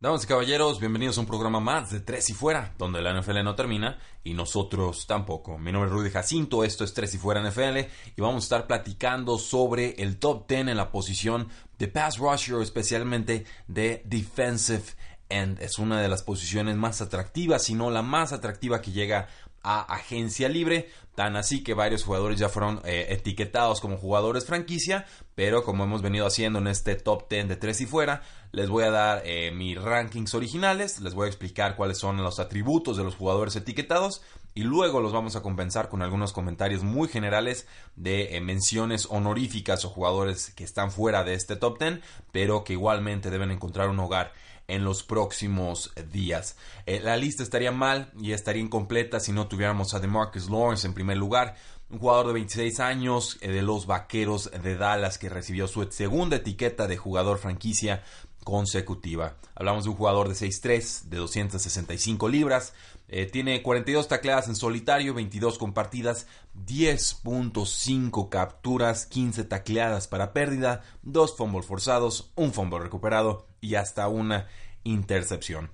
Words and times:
Damas 0.00 0.22
y 0.22 0.26
caballeros, 0.28 0.78
bienvenidos 0.78 1.18
a 1.18 1.22
un 1.22 1.26
programa 1.26 1.58
más 1.58 1.90
de 1.90 1.98
Tres 1.98 2.30
y 2.30 2.32
Fuera, 2.32 2.72
donde 2.78 3.02
la 3.02 3.20
NFL 3.20 3.42
no 3.42 3.56
termina 3.56 3.98
y 4.22 4.32
nosotros 4.32 5.08
tampoco. 5.08 5.58
Mi 5.58 5.72
nombre 5.72 5.90
es 5.90 5.92
Rudy 5.92 6.10
Jacinto, 6.10 6.62
esto 6.62 6.84
es 6.84 6.94
Tres 6.94 7.14
y 7.14 7.18
Fuera 7.18 7.42
NFL 7.42 7.78
y 8.14 8.20
vamos 8.20 8.44
a 8.44 8.46
estar 8.46 8.66
platicando 8.68 9.38
sobre 9.38 10.00
el 10.00 10.20
top 10.20 10.46
10 10.46 10.68
en 10.68 10.76
la 10.76 10.92
posición 10.92 11.48
de 11.80 11.88
pass 11.88 12.18
rusher, 12.18 12.62
especialmente 12.62 13.44
de 13.66 14.00
defensive 14.04 14.84
end. 15.30 15.60
Es 15.60 15.80
una 15.80 16.00
de 16.00 16.06
las 16.06 16.22
posiciones 16.22 16.76
más 16.76 17.02
atractivas, 17.02 17.64
si 17.64 17.74
no 17.74 17.90
la 17.90 18.02
más 18.02 18.32
atractiva 18.32 18.80
que 18.80 18.92
llega 18.92 19.26
a 19.68 19.82
agencia 19.82 20.48
libre, 20.48 20.88
tan 21.14 21.36
así 21.36 21.62
que 21.62 21.74
varios 21.74 22.02
jugadores 22.02 22.38
ya 22.38 22.48
fueron 22.48 22.80
eh, 22.84 23.08
etiquetados 23.10 23.82
como 23.82 23.98
jugadores 23.98 24.46
franquicia, 24.46 25.04
pero 25.34 25.62
como 25.62 25.84
hemos 25.84 26.00
venido 26.00 26.26
haciendo 26.26 26.58
en 26.58 26.68
este 26.68 26.94
top 26.94 27.28
10 27.28 27.48
de 27.48 27.56
tres 27.56 27.82
y 27.82 27.86
fuera, 27.86 28.22
les 28.50 28.70
voy 28.70 28.84
a 28.84 28.90
dar 28.90 29.22
eh, 29.26 29.50
mis 29.50 29.80
rankings 29.80 30.34
originales, 30.34 31.00
les 31.00 31.12
voy 31.12 31.26
a 31.26 31.28
explicar 31.28 31.76
cuáles 31.76 31.98
son 31.98 32.16
los 32.16 32.40
atributos 32.40 32.96
de 32.96 33.04
los 33.04 33.14
jugadores 33.14 33.56
etiquetados 33.56 34.22
y 34.58 34.64
luego 34.64 35.00
los 35.00 35.12
vamos 35.12 35.36
a 35.36 35.40
compensar 35.40 35.88
con 35.88 36.02
algunos 36.02 36.32
comentarios 36.32 36.82
muy 36.82 37.06
generales 37.06 37.68
de 37.94 38.34
eh, 38.36 38.40
menciones 38.40 39.06
honoríficas 39.08 39.84
o 39.84 39.88
jugadores 39.88 40.50
que 40.50 40.64
están 40.64 40.90
fuera 40.90 41.22
de 41.22 41.34
este 41.34 41.54
top 41.54 41.78
10, 41.78 42.00
pero 42.32 42.64
que 42.64 42.72
igualmente 42.72 43.30
deben 43.30 43.52
encontrar 43.52 43.88
un 43.88 44.00
hogar 44.00 44.32
en 44.66 44.82
los 44.82 45.04
próximos 45.04 45.92
días. 46.10 46.56
Eh, 46.86 46.98
la 46.98 47.16
lista 47.16 47.44
estaría 47.44 47.70
mal 47.70 48.10
y 48.20 48.32
estaría 48.32 48.60
incompleta 48.60 49.20
si 49.20 49.30
no 49.30 49.46
tuviéramos 49.46 49.94
a 49.94 50.00
DeMarcus 50.00 50.50
Lawrence 50.50 50.88
en 50.88 50.92
primer 50.92 51.18
lugar, 51.18 51.54
un 51.88 52.00
jugador 52.00 52.26
de 52.26 52.32
26 52.32 52.80
años 52.80 53.38
eh, 53.40 53.52
de 53.52 53.62
los 53.62 53.86
Vaqueros 53.86 54.50
de 54.50 54.76
Dallas 54.76 55.18
que 55.18 55.28
recibió 55.28 55.68
su 55.68 55.84
segunda 55.92 56.34
etiqueta 56.34 56.88
de 56.88 56.96
jugador 56.96 57.38
franquicia 57.38 58.02
consecutiva. 58.42 59.36
Hablamos 59.54 59.84
de 59.84 59.90
un 59.90 59.96
jugador 59.96 60.28
de 60.28 60.34
6'3, 60.34 61.02
de 61.04 61.16
265 61.18 62.28
libras, 62.28 62.72
eh, 63.08 63.26
tiene 63.26 63.62
42 63.62 64.06
tacleadas 64.08 64.48
en 64.48 64.56
solitario, 64.56 65.14
22 65.14 65.58
compartidas, 65.58 66.26
10.5 66.66 68.28
capturas, 68.28 69.06
15 69.06 69.44
tacleadas 69.44 70.08
para 70.08 70.32
pérdida, 70.32 70.82
2 71.02 71.36
fumbles 71.36 71.66
forzados, 71.66 72.30
un 72.34 72.52
fumble 72.52 72.80
recuperado 72.80 73.46
y 73.60 73.76
hasta 73.76 74.08
una 74.08 74.46
intercepción. 74.84 75.70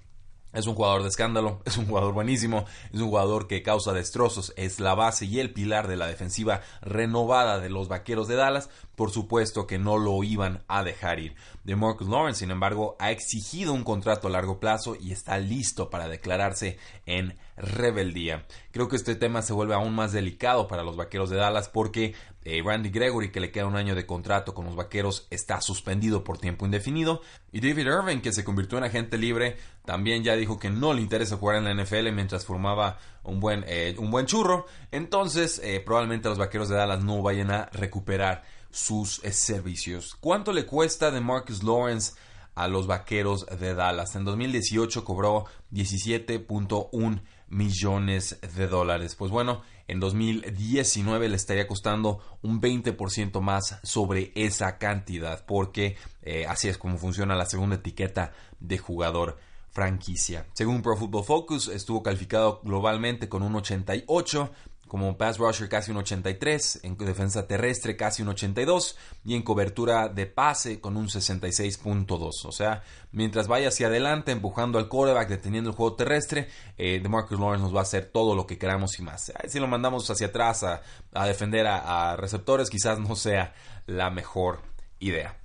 Es 0.55 0.67
un 0.67 0.75
jugador 0.75 1.03
de 1.03 1.09
escándalo, 1.09 1.61
es 1.65 1.77
un 1.77 1.87
jugador 1.87 2.15
buenísimo, 2.15 2.65
es 2.93 3.01
un 3.01 3.09
jugador 3.09 3.49
que 3.49 3.63
causa 3.63 3.93
destrozos, 3.93 4.53
es 4.57 4.81
la 4.81 4.95
base 4.95 5.27
y 5.27 5.41
el 5.41 5.53
pilar 5.53 5.89
de 5.89 5.97
la 5.97 6.07
defensiva 6.07 6.63
renovada 6.81 7.59
de 7.59 7.71
los 7.71 7.89
Vaqueros 7.89 8.29
de 8.29 8.37
Dallas. 8.37 8.71
Por 8.95 9.11
supuesto 9.11 9.67
que 9.67 9.79
no 9.79 9.99
lo 9.99 10.23
iban 10.23 10.63
a 10.69 10.85
dejar 10.85 11.19
ir. 11.19 11.35
De 11.65 11.75
Marcus 11.75 12.09
Lawrence, 12.09 12.41
sin 12.41 12.53
embargo, 12.53 12.97
ha 13.01 13.11
exigido 13.11 13.73
un 13.73 13.83
contrato 13.83 14.29
a 14.29 14.31
largo 14.31 14.61
plazo 14.61 14.97
y 14.97 15.13
está 15.13 15.39
listo 15.39 15.91
para 15.91 16.09
declararse 16.09 16.79
en 17.05 17.37
rebeldía. 17.57 18.47
Creo 18.71 18.89
que 18.89 18.97
este 18.97 19.15
tema 19.15 19.43
se 19.43 19.53
vuelve 19.53 19.75
aún 19.75 19.95
más 19.95 20.13
delicado 20.13 20.67
para 20.67 20.83
los 20.83 20.97
Vaqueros 20.97 21.31
de 21.31 21.37
Dallas 21.37 21.69
porque 21.69 22.15
eh, 22.45 22.63
Randy 22.65 22.91
Gregory, 22.91 23.31
que 23.31 23.41
le 23.41 23.51
queda 23.51 23.67
un 23.67 23.77
año 23.77 23.95
de 23.95 24.07
contrato 24.07 24.55
con 24.55 24.67
los 24.67 24.77
Vaqueros, 24.77 25.27
está 25.31 25.61
suspendido 25.61 26.25
por 26.25 26.39
tiempo 26.39 26.67
indefinido. 26.67 27.23
Y 27.53 27.61
David 27.61 27.87
Irving, 27.87 28.21
que 28.21 28.33
se 28.33 28.45
convirtió 28.45 28.79
en 28.79 28.85
agente 28.85 29.17
libre, 29.17 29.57
también 29.85 30.25
ya 30.25 30.37
dijo 30.37 30.59
que 30.59 30.71
no 30.71 30.93
le 30.93 31.01
interesa 31.01 31.37
jugar 31.37 31.57
en 31.57 31.65
la 31.65 31.75
NFL 31.75 32.11
mientras 32.13 32.45
formaba 32.45 32.99
un 33.23 33.41
buen, 33.41 33.65
eh, 33.67 33.95
un 33.99 34.11
buen 34.11 34.27
churro. 34.27 34.67
Entonces, 34.91 35.61
eh, 35.63 35.81
probablemente 35.81 36.29
los 36.29 36.39
Vaqueros 36.39 36.69
de 36.69 36.77
Dallas 36.77 37.03
no 37.05 37.23
vayan 37.23 37.51
a 37.51 37.67
recuperar 37.67 38.43
sus 38.71 39.23
servicios. 39.31 40.17
¿Cuánto 40.21 40.53
le 40.53 40.67
cuesta 40.67 41.11
de 41.11 41.21
Marcus 41.21 41.63
Lawrence? 41.63 42.15
a 42.55 42.69
los 42.69 42.87
Vaqueros 42.87 43.47
de 43.47 43.75
Dallas. 43.75 44.15
En 44.15 44.25
2018 44.25 45.05
cobró 45.05 45.47
17.1 45.73 47.21
millones 47.49 48.39
de 48.57 48.67
dólares. 48.67 49.15
Pues 49.17 49.31
bueno, 49.31 49.63
en 49.87 50.01
2019 50.01 51.29
le 51.29 51.37
estaría 51.37 51.67
costando 51.67 52.21
un 52.43 52.61
20% 52.61 53.41
más 53.41 53.79
sobre 53.83 54.33
esa 54.35 54.79
cantidad, 54.79 55.45
porque 55.47 55.97
eh, 56.23 56.47
así 56.47 56.69
es 56.69 56.79
como 56.79 56.99
funciona 56.99 57.37
la 57.37 57.47
segunda 57.47 57.77
etiqueta 57.77 58.33
de 58.61 58.79
jugador 58.79 59.39
franquicia. 59.71 60.47
Según 60.53 60.83
Pro 60.83 60.97
Football 60.97 61.25
Focus, 61.25 61.69
estuvo 61.69 62.03
calificado 62.03 62.61
globalmente 62.63 63.29
con 63.29 63.43
un 63.43 63.57
88 63.57 64.53
como 64.89 65.17
pass 65.17 65.39
rusher 65.39 65.69
casi 65.69 65.91
un 65.91 65.99
83, 65.99 66.81
en 66.83 66.97
defensa 66.97 67.47
terrestre 67.47 67.97
casi 67.97 68.23
un 68.23 68.29
82 68.29 68.97
y 69.25 69.35
en 69.35 69.43
cobertura 69.43 70.09
de 70.09 70.27
pase 70.27 70.81
con 70.81 70.97
un 70.97 71.09
66.2. 71.09 72.45
O 72.45 72.53
sea, 72.53 72.83
mientras 73.13 73.49
vaya 73.49 73.69
hacia 73.69 73.87
adelante 73.87 74.33
empujando 74.33 74.79
al 74.79 74.89
quarterback, 74.89 75.29
deteniendo 75.29 75.71
el 75.71 75.77
juego 75.77 75.97
terrestre, 75.97 76.49
eh, 76.77 77.01
DeMarcus 77.03 77.39
Lawrence 77.39 77.65
nos 77.65 77.75
va 77.75 77.81
a 77.81 77.83
hacer 77.83 78.07
todo 78.07 78.35
lo 78.35 78.47
que 78.47 78.59
queramos 78.59 78.99
y 78.99 79.03
más. 79.03 79.33
Si 79.49 79.59
lo 79.59 79.67
mandamos 79.67 80.09
hacia 80.11 80.29
atrás 80.29 80.65
a, 80.65 80.83
defender 81.27 81.67
a 81.67 82.17
receptores, 82.17 82.71
quizás 82.71 82.99
no 82.99 83.17
sea 83.17 83.55
la 83.87 84.11
mejor 84.11 84.61
idea. 84.99 85.44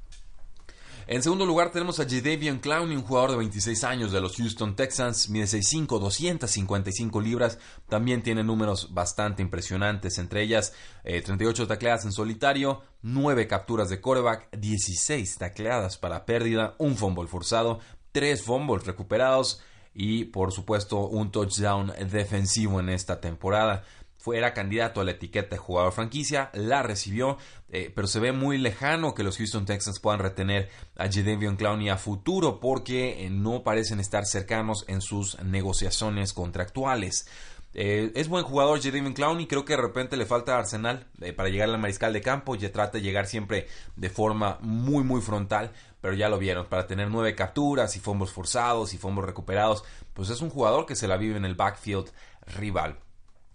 En 1.12 1.24
segundo 1.24 1.48
lugar 1.48 1.72
tenemos 1.72 2.00
a 2.00 2.08
Jadavion 2.08 2.60
Clowney, 2.60 2.96
un 2.96 3.02
jugador 3.02 3.32
de 3.32 3.38
26 3.38 3.84
años 3.84 4.12
de 4.12 4.22
los 4.22 4.36
Houston 4.36 4.76
Texans, 4.76 5.28
mide 5.32 5.46
6'5", 5.46 6.00
255 6.00 7.20
libras, 7.20 7.58
también 7.88 8.22
tiene 8.22 8.44
números 8.44 8.94
bastante 8.94 9.42
impresionantes, 9.42 10.20
entre 10.20 10.44
ellas 10.44 10.72
38 11.04 11.64
eh, 11.64 11.66
tacleadas 11.66 12.06
en 12.06 12.12
solitario, 12.12 12.84
9 13.02 13.48
capturas 13.48 13.90
de 13.90 14.00
coreback, 14.00 14.56
16 14.56 15.40
tacleadas 15.40 15.98
para 15.98 16.28
pérdida, 16.28 16.76
un 16.78 16.96
fumble 16.96 17.28
forzado, 17.28 17.80
3 18.12 18.44
fumbles 18.44 18.86
recuperados 18.86 19.64
y 19.96 20.26
por 20.26 20.52
supuesto 20.52 21.08
un 21.08 21.32
touchdown 21.32 21.92
defensivo 22.12 22.80
en 22.80 22.90
esta 22.90 23.20
temporada 23.20 23.84
fuera 24.20 24.54
candidato 24.54 25.00
a 25.00 25.06
la 25.06 25.12
etiqueta 25.12 25.56
de 25.56 25.58
jugador 25.58 25.94
franquicia, 25.94 26.50
la 26.54 26.84
recibió, 26.84 27.38
eh, 27.70 27.90
pero 27.96 28.06
se 28.06 28.20
ve 28.20 28.34
muy 28.34 28.58
lejano 28.58 29.16
que 29.16 29.24
los 29.24 29.38
Houston 29.38 29.66
Texans 29.66 30.02
puedan 30.02 30.20
retener 30.20 30.70
a 30.98 31.10
Jadavion 31.10 31.56
Clowney 31.56 31.88
a 31.88 31.98
futuro 31.98 32.60
porque 32.60 33.26
eh, 33.26 33.30
no 33.30 33.64
parecen 33.64 34.02
estar 34.02 34.26
cercanos 34.26 34.84
en 34.90 35.00
sus 35.00 35.42
negociaciones 35.42 36.34
contractuales. 36.34 37.30
Eh, 37.74 38.12
es 38.14 38.28
buen 38.28 38.44
jugador 38.44 38.82
Jadavion 38.82 39.14
Clowney, 39.14 39.48
creo 39.48 39.64
que 39.64 39.78
de 39.78 39.82
repente 39.82 40.18
le 40.18 40.26
falta 40.26 40.58
arsenal 40.58 41.08
para 41.38 41.48
llegar 41.48 41.70
al 41.70 41.80
mariscal 41.80 42.12
de 42.12 42.22
campo, 42.22 42.56
ya 42.56 42.74
trata 42.74 42.98
de 42.98 43.04
llegar 43.04 43.26
siempre 43.26 43.68
de 43.96 44.10
forma 44.10 44.58
muy 44.60 45.06
muy 45.06 45.22
frontal, 45.22 45.72
pero 46.02 46.14
ya 46.14 46.28
lo 46.28 46.40
vieron, 46.40 46.66
para 46.66 46.88
tener 46.88 47.10
nueve 47.10 47.36
capturas 47.36 47.96
y 47.96 48.02
fumbles 48.02 48.32
forzados 48.32 48.94
y 48.94 48.98
fumbles 48.98 49.28
recuperados, 49.28 49.86
pues 50.14 50.30
es 50.30 50.42
un 50.42 50.50
jugador 50.50 50.86
que 50.86 50.98
se 50.98 51.08
la 51.08 51.16
vive 51.16 51.38
en 51.38 51.46
el 51.46 51.56
backfield 51.56 52.10
rival. 52.48 53.00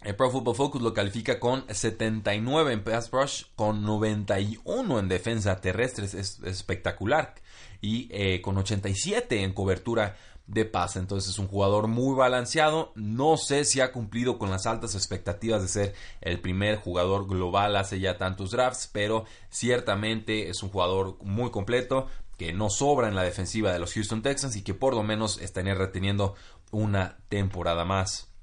El 0.05 0.15
Pro 0.15 0.29
Football 0.29 0.55
Focus 0.55 0.83
lo 0.83 0.93
califica 0.93 1.39
con 1.39 1.65
79 1.67 2.73
en 2.73 2.83
pass 2.83 3.09
rush, 3.09 3.45
con 3.55 3.83
91 3.83 4.99
en 4.99 5.07
defensa 5.07 5.59
terrestre, 5.59 6.05
es, 6.05 6.39
espectacular, 6.43 7.33
y 7.81 8.07
eh, 8.11 8.39
con 8.39 8.55
87 8.55 9.41
en 9.41 9.53
cobertura 9.53 10.15
de 10.45 10.65
pase. 10.65 10.99
Entonces 10.99 11.31
es 11.31 11.39
un 11.39 11.47
jugador 11.47 11.87
muy 11.87 12.15
balanceado. 12.15 12.91
No 12.93 13.35
sé 13.37 13.65
si 13.65 13.81
ha 13.81 13.91
cumplido 13.91 14.37
con 14.37 14.51
las 14.51 14.67
altas 14.67 14.93
expectativas 14.93 15.63
de 15.63 15.69
ser 15.69 15.95
el 16.21 16.39
primer 16.39 16.75
jugador 16.75 17.27
global 17.27 17.75
hace 17.75 17.99
ya 17.99 18.19
tantos 18.19 18.51
drafts, 18.51 18.87
pero 18.93 19.25
ciertamente 19.49 20.49
es 20.49 20.61
un 20.61 20.69
jugador 20.69 21.17
muy 21.23 21.49
completo 21.49 22.05
que 22.37 22.53
no 22.53 22.69
sobra 22.69 23.07
en 23.07 23.15
la 23.15 23.23
defensiva 23.23 23.73
de 23.73 23.79
los 23.79 23.95
Houston 23.95 24.21
Texans 24.21 24.55
y 24.55 24.61
que 24.61 24.75
por 24.75 24.93
lo 24.93 25.01
menos 25.01 25.41
estaría 25.41 25.73
reteniendo 25.73 26.35
una 26.69 27.17
temporada 27.27 27.85
más. 27.85 28.34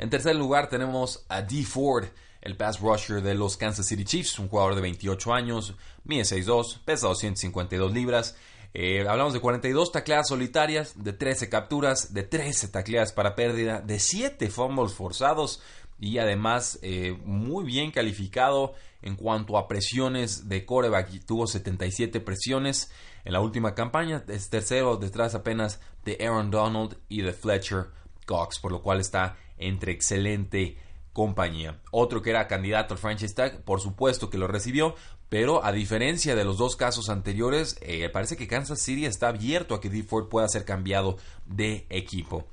En 0.00 0.08
tercer 0.08 0.34
lugar 0.34 0.70
tenemos 0.70 1.26
a 1.28 1.42
D. 1.42 1.62
Ford, 1.62 2.06
el 2.40 2.56
pass 2.56 2.80
rusher 2.80 3.20
de 3.20 3.34
los 3.34 3.58
Kansas 3.58 3.86
City 3.86 4.06
Chiefs, 4.06 4.38
un 4.38 4.48
jugador 4.48 4.74
de 4.74 4.80
28 4.80 5.34
años, 5.34 5.74
mide 6.04 6.22
6'2, 6.22 6.78
pesa 6.86 7.08
252 7.08 7.92
libras. 7.92 8.34
Eh, 8.72 9.06
hablamos 9.06 9.34
de 9.34 9.40
42 9.40 9.92
tacleadas 9.92 10.28
solitarias, 10.28 10.94
de 11.04 11.12
13 11.12 11.50
capturas, 11.50 12.14
de 12.14 12.22
13 12.22 12.68
tacleadas 12.68 13.12
para 13.12 13.34
pérdida, 13.34 13.82
de 13.82 13.98
7 13.98 14.48
fumbles 14.48 14.94
forzados, 14.94 15.60
y 15.98 16.16
además 16.16 16.78
eh, 16.80 17.18
muy 17.26 17.66
bien 17.66 17.90
calificado 17.90 18.72
en 19.02 19.16
cuanto 19.16 19.58
a 19.58 19.68
presiones 19.68 20.48
de 20.48 20.64
coreback. 20.64 21.26
Tuvo 21.26 21.46
77 21.46 22.20
presiones 22.20 22.90
en 23.26 23.34
la 23.34 23.42
última 23.42 23.74
campaña. 23.74 24.24
Es 24.28 24.48
tercero 24.48 24.96
detrás 24.96 25.34
apenas 25.34 25.78
de 26.06 26.16
Aaron 26.22 26.50
Donald 26.50 26.96
y 27.10 27.20
de 27.20 27.34
Fletcher 27.34 27.88
Cox, 28.24 28.60
por 28.60 28.72
lo 28.72 28.80
cual 28.80 29.00
está 29.00 29.36
entre 29.60 29.92
excelente 29.92 30.76
compañía. 31.12 31.80
Otro 31.90 32.22
que 32.22 32.30
era 32.30 32.48
candidato 32.48 32.94
al 32.94 33.00
franchise 33.00 33.34
tag, 33.34 33.62
por 33.62 33.80
supuesto 33.80 34.30
que 34.30 34.38
lo 34.38 34.46
recibió, 34.46 34.94
pero 35.28 35.64
a 35.64 35.72
diferencia 35.72 36.34
de 36.34 36.44
los 36.44 36.58
dos 36.58 36.76
casos 36.76 37.08
anteriores, 37.08 37.76
eh, 37.82 38.08
parece 38.08 38.36
que 38.36 38.48
Kansas 38.48 38.80
City 38.80 39.06
está 39.06 39.28
abierto 39.28 39.74
a 39.74 39.80
que 39.80 39.88
D 39.88 40.02
Ford 40.02 40.28
pueda 40.28 40.48
ser 40.48 40.64
cambiado 40.64 41.16
de 41.46 41.86
equipo. 41.88 42.48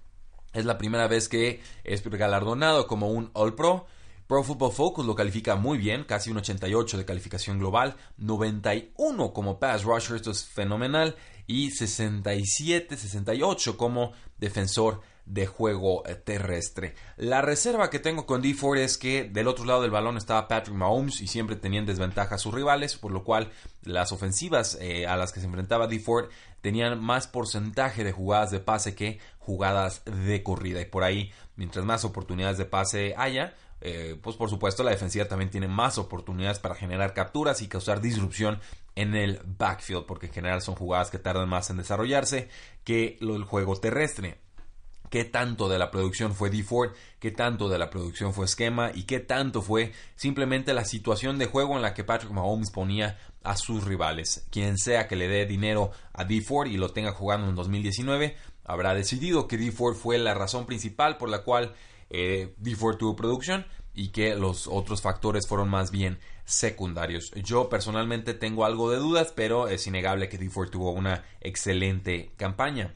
Es 0.54 0.66
la 0.66 0.78
primera 0.78 1.08
vez 1.08 1.28
que 1.28 1.62
es 1.84 2.04
galardonado 2.04 2.88
como 2.88 3.10
un 3.10 3.30
All 3.34 3.56
Pro. 3.56 3.86
Pro 4.28 4.44
Football 4.44 4.74
Focus 4.74 5.06
lo 5.06 5.16
califica 5.16 5.56
muy 5.56 5.78
bien, 5.78 6.04
casi 6.04 6.30
un 6.30 6.38
88 6.38 6.98
de 6.98 7.06
calificación 7.06 7.60
global, 7.60 7.96
91 8.18 9.34
como 9.34 9.60
pass 9.60 9.84
rusher, 9.84 10.18
esto 10.18 10.32
es 10.32 10.46
fenomenal, 10.46 11.16
y 11.46 11.72
67, 11.72 12.98
68 12.98 13.78
como 13.78 14.12
defensor 14.38 15.02
de 15.28 15.46
juego 15.46 16.04
terrestre. 16.24 16.96
La 17.18 17.42
reserva 17.42 17.90
que 17.90 18.00
tengo 18.00 18.26
con 18.26 18.42
D 18.42 18.54
Ford 18.54 18.80
es 18.80 18.98
que 18.98 19.26
del 19.26 19.48
otro 19.48 19.66
lado 19.66 19.82
del 19.82 19.92
balón 19.92 20.18
estaba 20.18 20.48
Patrick 20.48 20.76
Mahomes 20.76 21.22
y 21.22 21.28
siempre 21.28 21.56
tenían 21.58 21.86
desventaja 21.86 22.36
a 22.36 22.38
sus 22.38 22.54
rivales, 22.54 22.96
por 22.96 23.12
lo 23.12 23.24
cual 23.24 23.52
las 23.84 24.12
ofensivas 24.12 24.78
eh, 24.80 25.06
a 25.06 25.18
las 25.18 25.34
que 25.34 25.42
se 25.42 25.46
enfrentaba 25.46 25.88
D 25.88 26.00
Ford 26.00 26.30
tenían 26.62 27.04
más 27.04 27.28
porcentaje 27.28 28.04
de 28.04 28.14
jugadas 28.14 28.52
de 28.52 28.60
pase 28.60 28.96
que 28.96 29.20
jugadas 29.40 30.04
de 30.06 30.44
corrida. 30.44 30.82
Y 30.82 30.86
por 30.86 31.04
ahí, 31.04 31.32
mientras 31.56 31.86
más 31.86 32.06
oportunidades 32.06 32.58
de 32.58 32.66
pase 32.66 33.14
haya, 33.18 33.54
eh, 33.82 34.18
pues 34.22 34.36
por 34.36 34.50
supuesto 34.50 34.84
la 34.84 34.92
defensiva 34.92 35.26
también 35.26 35.52
tiene 35.52 35.68
más 35.68 35.98
oportunidades 35.98 36.60
para 36.60 36.76
generar 36.76 37.14
capturas 37.14 37.62
y 37.62 37.68
causar 37.68 38.02
disrupción 38.02 38.60
en 38.96 39.14
el 39.14 39.40
backfield, 39.46 40.06
porque 40.06 40.28
en 40.28 40.34
general 40.34 40.62
son 40.62 40.76
jugadas 40.76 41.12
que 41.12 41.20
tardan 41.20 41.48
más 41.48 41.70
en 41.70 41.78
desarrollarse 41.78 42.50
que 42.84 43.18
del 43.22 43.44
juego 43.44 43.76
terrestre. 43.76 44.40
¿Qué 45.10 45.24
tanto 45.24 45.70
de 45.70 45.80
la 45.80 45.90
producción 45.90 46.34
fue 46.34 46.50
D 46.50 46.64
Ford? 46.64 46.92
¿Qué 47.20 47.32
tanto 47.32 47.70
de 47.70 47.80
la 47.80 47.90
producción 47.90 48.34
fue 48.34 48.46
esquema? 48.46 48.92
¿Y 48.94 49.04
qué 49.04 49.20
tanto 49.20 49.62
fue 49.62 49.94
simplemente 50.16 50.74
la 50.74 50.86
situación 50.86 51.38
de 51.38 51.46
juego 51.46 51.76
en 51.76 51.82
la 51.82 51.94
que 51.94 52.04
Patrick 52.04 52.32
Mahomes 52.32 52.72
ponía 52.72 53.18
a 53.44 53.56
sus 53.56 53.86
rivales? 53.86 54.46
Quien 54.52 54.78
sea 54.78 55.08
que 55.08 55.16
le 55.16 55.28
dé 55.28 55.46
dinero 55.46 55.92
a 56.14 56.26
D 56.26 56.42
Ford 56.42 56.68
y 56.68 56.78
lo 56.78 56.90
tenga 56.90 57.12
jugando 57.14 57.48
en 57.48 57.56
2019, 57.56 58.36
habrá 58.66 58.94
decidido 58.94 59.48
que 59.48 59.58
D 59.58 59.72
Ford 59.72 59.96
fue 59.96 60.18
la 60.18 60.34
razón 60.34 60.66
principal 60.66 61.18
por 61.18 61.30
la 61.30 61.44
cual 61.44 61.74
eh, 62.10 62.54
D 62.58 62.76
Ford 62.76 62.98
tuvo 62.98 63.16
producción 63.16 63.66
y 63.94 64.10
que 64.10 64.36
los 64.36 64.68
otros 64.68 65.02
factores 65.02 65.48
fueron 65.48 65.70
más 65.70 65.90
bien 65.90 66.20
secundarios. 66.46 67.32
Yo 67.36 67.68
personalmente 67.68 68.34
tengo 68.34 68.64
algo 68.66 68.92
de 68.92 68.98
dudas, 68.98 69.34
pero 69.36 69.68
es 69.68 69.88
innegable 69.88 70.30
que 70.30 70.38
D 70.38 70.50
Ford 70.50 70.70
tuvo 70.70 70.92
una 70.92 71.24
excelente 71.42 72.32
campaña. 72.38 72.96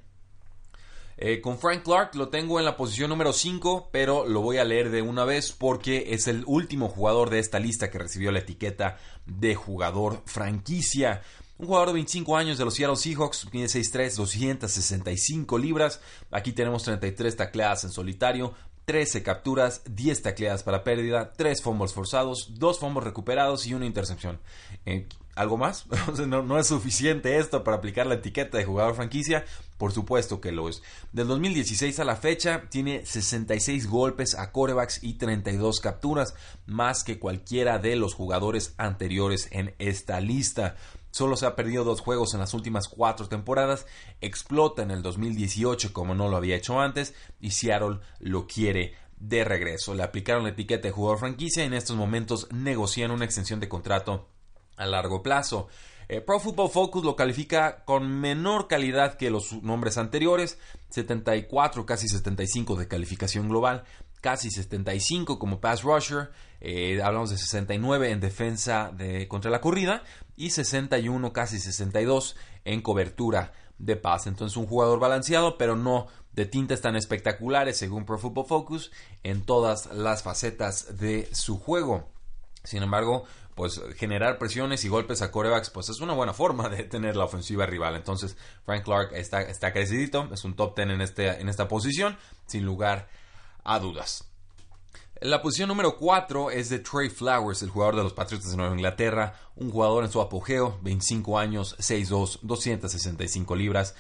Eh, 1.23 1.39
con 1.39 1.59
Frank 1.59 1.83
Clark 1.83 2.15
lo 2.15 2.29
tengo 2.29 2.57
en 2.57 2.65
la 2.65 2.75
posición 2.75 3.11
número 3.11 3.31
5, 3.31 3.89
pero 3.91 4.27
lo 4.27 4.41
voy 4.41 4.57
a 4.57 4.63
leer 4.63 4.89
de 4.89 5.03
una 5.03 5.23
vez 5.23 5.51
porque 5.51 6.15
es 6.15 6.27
el 6.27 6.43
último 6.47 6.89
jugador 6.89 7.29
de 7.29 7.37
esta 7.37 7.59
lista 7.59 7.91
que 7.91 7.99
recibió 7.99 8.31
la 8.31 8.39
etiqueta 8.39 8.97
de 9.27 9.53
jugador 9.53 10.23
franquicia. 10.25 11.21
Un 11.59 11.67
jugador 11.67 11.89
de 11.89 11.93
25 11.93 12.35
años 12.35 12.57
de 12.57 12.65
los 12.65 12.73
Seattle 12.73 12.95
Seahawks, 12.95 13.47
tiene 13.51 13.67
6'3, 13.67 14.15
265 14.15 15.59
libras. 15.59 16.01
Aquí 16.31 16.53
tenemos 16.53 16.81
33 16.81 17.35
tacleadas 17.35 17.83
en 17.83 17.91
solitario, 17.91 18.55
13 18.85 19.21
capturas, 19.21 19.83
10 19.85 20.23
tacleadas 20.23 20.63
para 20.63 20.83
pérdida, 20.83 21.33
3 21.33 21.61
fumbles 21.61 21.93
forzados, 21.93 22.55
2 22.57 22.79
fumbles 22.79 23.03
recuperados 23.03 23.67
y 23.67 23.75
una 23.75 23.85
intercepción. 23.85 24.39
Eh, 24.87 25.07
¿Algo 25.35 25.57
más? 25.57 25.85
no, 26.27 26.59
es 26.59 26.67
suficiente 26.67 27.37
esto 27.37 27.63
para 27.63 27.77
aplicar 27.77 28.05
la 28.05 28.15
etiqueta 28.15 28.57
de 28.57 28.65
jugador 28.65 28.95
franquicia. 28.95 29.45
Por 29.77 29.93
supuesto 29.93 30.41
que 30.41 30.51
lo 30.51 30.67
es. 30.67 30.83
Del 31.13 31.27
2016 31.27 31.99
a 31.99 32.03
la 32.03 32.15
fecha 32.15 32.63
tiene 32.69 33.05
66 33.05 33.87
golpes 33.87 34.35
a 34.35 34.51
corebacks 34.51 35.03
y 35.03 35.13
32 35.13 35.79
capturas, 35.79 36.35
más 36.65 37.03
que 37.03 37.17
cualquiera 37.17 37.79
de 37.79 37.95
los 37.95 38.13
jugadores 38.13 38.75
anteriores 38.77 39.47
en 39.51 39.73
esta 39.79 40.19
lista. 40.19 40.75
Solo 41.11 41.35
se 41.35 41.45
ha 41.45 41.55
perdido 41.55 41.83
dos 41.83 42.01
juegos 42.01 42.33
en 42.33 42.41
las 42.41 42.53
últimas 42.53 42.87
cuatro 42.87 43.27
temporadas. 43.27 43.85
Explota 44.19 44.81
en 44.81 44.91
el 44.91 45.01
2018 45.01 45.93
como 45.93 46.13
no 46.13 46.29
lo 46.29 46.37
había 46.37 46.55
hecho 46.55 46.79
antes 46.79 47.13
y 47.39 47.51
Seattle 47.51 47.99
lo 48.19 48.47
quiere 48.47 48.95
de 49.17 49.43
regreso. 49.43 49.93
Le 49.93 50.03
aplicaron 50.03 50.43
la 50.43 50.49
etiqueta 50.49 50.87
de 50.87 50.93
jugador 50.93 51.19
franquicia 51.19 51.63
y 51.63 51.67
en 51.67 51.73
estos 51.73 51.95
momentos 51.95 52.47
negocian 52.51 53.11
una 53.11 53.25
extensión 53.25 53.59
de 53.59 53.69
contrato 53.69 54.27
a 54.77 54.85
largo 54.85 55.21
plazo. 55.21 55.67
Eh, 56.07 56.19
Pro 56.19 56.39
Football 56.39 56.69
Focus 56.69 57.05
lo 57.05 57.15
califica 57.15 57.85
con 57.85 58.19
menor 58.19 58.67
calidad 58.67 59.15
que 59.15 59.29
los 59.29 59.53
nombres 59.63 59.97
anteriores, 59.97 60.59
74, 60.89 61.85
casi 61.85 62.09
75 62.09 62.75
de 62.75 62.87
calificación 62.87 63.47
global, 63.47 63.85
casi 64.19 64.51
75 64.51 65.39
como 65.39 65.61
pass 65.61 65.83
rusher, 65.83 66.31
eh, 66.59 67.01
hablamos 67.01 67.29
de 67.29 67.37
69 67.37 68.11
en 68.11 68.19
defensa 68.19 68.91
de, 68.93 69.27
contra 69.27 69.49
la 69.49 69.61
corrida 69.61 70.03
y 70.35 70.49
61, 70.49 71.31
casi 71.31 71.59
62 71.59 72.35
en 72.65 72.81
cobertura 72.81 73.53
de 73.77 73.95
pase. 73.95 74.29
Entonces 74.29 74.57
un 74.57 74.67
jugador 74.67 74.99
balanceado, 74.99 75.57
pero 75.57 75.75
no 75.75 76.07
de 76.33 76.45
tintes 76.45 76.81
tan 76.81 76.95
espectaculares 76.95 77.77
según 77.77 78.05
Pro 78.05 78.17
Football 78.17 78.47
Focus 78.47 78.91
en 79.23 79.43
todas 79.43 79.87
las 79.93 80.23
facetas 80.23 80.97
de 80.97 81.27
su 81.33 81.57
juego. 81.57 82.09
Sin 82.63 82.83
embargo, 82.83 83.25
pues 83.55 83.81
generar 83.97 84.37
presiones 84.37 84.85
y 84.85 84.89
golpes 84.89 85.21
a 85.21 85.31
corebacks, 85.31 85.69
pues 85.69 85.89
es 85.89 85.99
una 85.99 86.13
buena 86.13 86.33
forma 86.33 86.69
de 86.69 86.83
tener 86.83 87.15
la 87.15 87.25
ofensiva 87.25 87.65
rival. 87.65 87.95
Entonces, 87.95 88.37
Frank 88.65 88.83
Clark 88.83 89.11
está, 89.13 89.41
está 89.41 89.73
crecidito, 89.73 90.29
es 90.31 90.43
un 90.43 90.55
top 90.55 90.75
10 90.75 90.89
en, 90.89 91.01
este, 91.01 91.41
en 91.41 91.49
esta 91.49 91.67
posición, 91.67 92.17
sin 92.45 92.65
lugar 92.65 93.09
a 93.63 93.79
dudas. 93.79 94.25
La 95.19 95.43
posición 95.43 95.67
número 95.67 95.97
4 95.97 96.49
es 96.49 96.69
de 96.69 96.79
Trey 96.79 97.09
Flowers, 97.09 97.61
el 97.61 97.69
jugador 97.69 97.95
de 97.95 98.01
los 98.01 98.13
Patriots 98.13 98.49
de 98.49 98.57
Nueva 98.57 98.73
Inglaterra, 98.73 99.35
un 99.55 99.69
jugador 99.69 100.03
en 100.03 100.11
su 100.11 100.19
apogeo, 100.19 100.79
25 100.81 101.37
años, 101.37 101.77
6'2, 101.77 102.39
265 102.41 103.55
libras. 103.55 103.93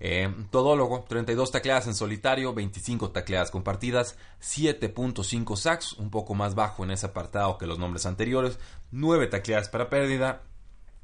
Eh, 0.00 0.32
todólogo, 0.50 1.04
32 1.08 1.50
tacleadas 1.50 1.88
en 1.88 1.94
solitario, 1.94 2.54
25 2.54 3.10
tacleadas 3.10 3.50
compartidas, 3.50 4.16
7.5 4.40 5.56
sacks, 5.56 5.94
un 5.94 6.10
poco 6.10 6.34
más 6.34 6.54
bajo 6.54 6.84
en 6.84 6.92
ese 6.92 7.06
apartado 7.06 7.58
que 7.58 7.66
los 7.66 7.78
nombres 7.78 8.06
anteriores, 8.06 8.58
9 8.92 9.26
tacleadas 9.26 9.68
para 9.68 9.90
pérdida, 9.90 10.42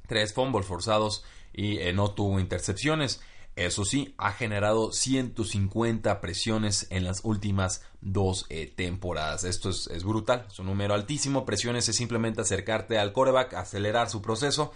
3 0.06 0.32
fumbles 0.32 0.66
forzados 0.66 1.24
y 1.52 1.78
eh, 1.78 1.92
no 1.92 2.12
tuvo 2.12 2.38
intercepciones. 2.38 3.20
Eso 3.56 3.84
sí, 3.84 4.14
ha 4.18 4.32
generado 4.32 4.92
150 4.92 6.20
presiones 6.20 6.88
en 6.90 7.04
las 7.04 7.20
últimas 7.22 7.82
dos 8.00 8.46
eh, 8.48 8.72
temporadas. 8.74 9.44
Esto 9.44 9.70
es, 9.70 10.02
brutal, 10.02 10.46
es 10.48 10.58
un 10.58 10.66
número 10.66 10.94
altísimo. 10.94 11.46
Presiones 11.46 11.88
es 11.88 11.94
simplemente 11.94 12.40
acercarte 12.40 12.98
al 12.98 13.12
coreback, 13.12 13.54
acelerar 13.54 14.10
su 14.10 14.22
proceso, 14.22 14.72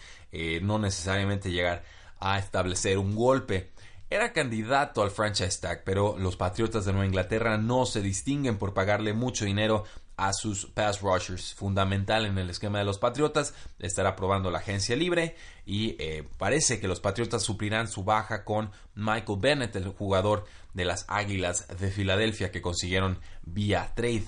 no 0.62 0.78
necesariamente 0.78 1.50
llegar 1.50 1.82
a 2.20 2.38
establecer 2.38 2.98
un 2.98 3.16
golpe. 3.16 3.72
Era 4.10 4.32
candidato 4.32 5.02
al 5.02 5.10
franchise 5.10 5.60
tag, 5.60 5.84
pero 5.84 6.16
los 6.18 6.36
Patriotas 6.36 6.86
de 6.86 6.92
Nueva 6.92 7.06
Inglaterra 7.06 7.58
no 7.58 7.84
se 7.84 8.00
distinguen 8.00 8.56
por 8.56 8.72
pagarle 8.72 9.12
mucho 9.12 9.44
dinero 9.44 9.84
a 10.16 10.32
sus 10.32 10.64
pass 10.64 11.02
rushers. 11.02 11.52
Fundamental 11.52 12.24
en 12.24 12.38
el 12.38 12.48
esquema 12.48 12.78
de 12.78 12.86
los 12.86 12.98
Patriotas 12.98 13.52
estará 13.78 14.16
probando 14.16 14.50
la 14.50 14.60
agencia 14.60 14.96
libre 14.96 15.36
y 15.66 15.94
eh, 15.98 16.26
parece 16.38 16.80
que 16.80 16.88
los 16.88 17.00
Patriotas 17.00 17.42
suplirán 17.42 17.86
su 17.86 18.02
baja 18.02 18.44
con 18.44 18.70
Michael 18.94 19.40
Bennett, 19.40 19.76
el 19.76 19.88
jugador 19.88 20.46
de 20.72 20.86
las 20.86 21.04
Águilas 21.08 21.68
de 21.78 21.90
Filadelfia 21.90 22.50
que 22.50 22.62
consiguieron 22.62 23.18
vía 23.42 23.92
trade. 23.94 24.24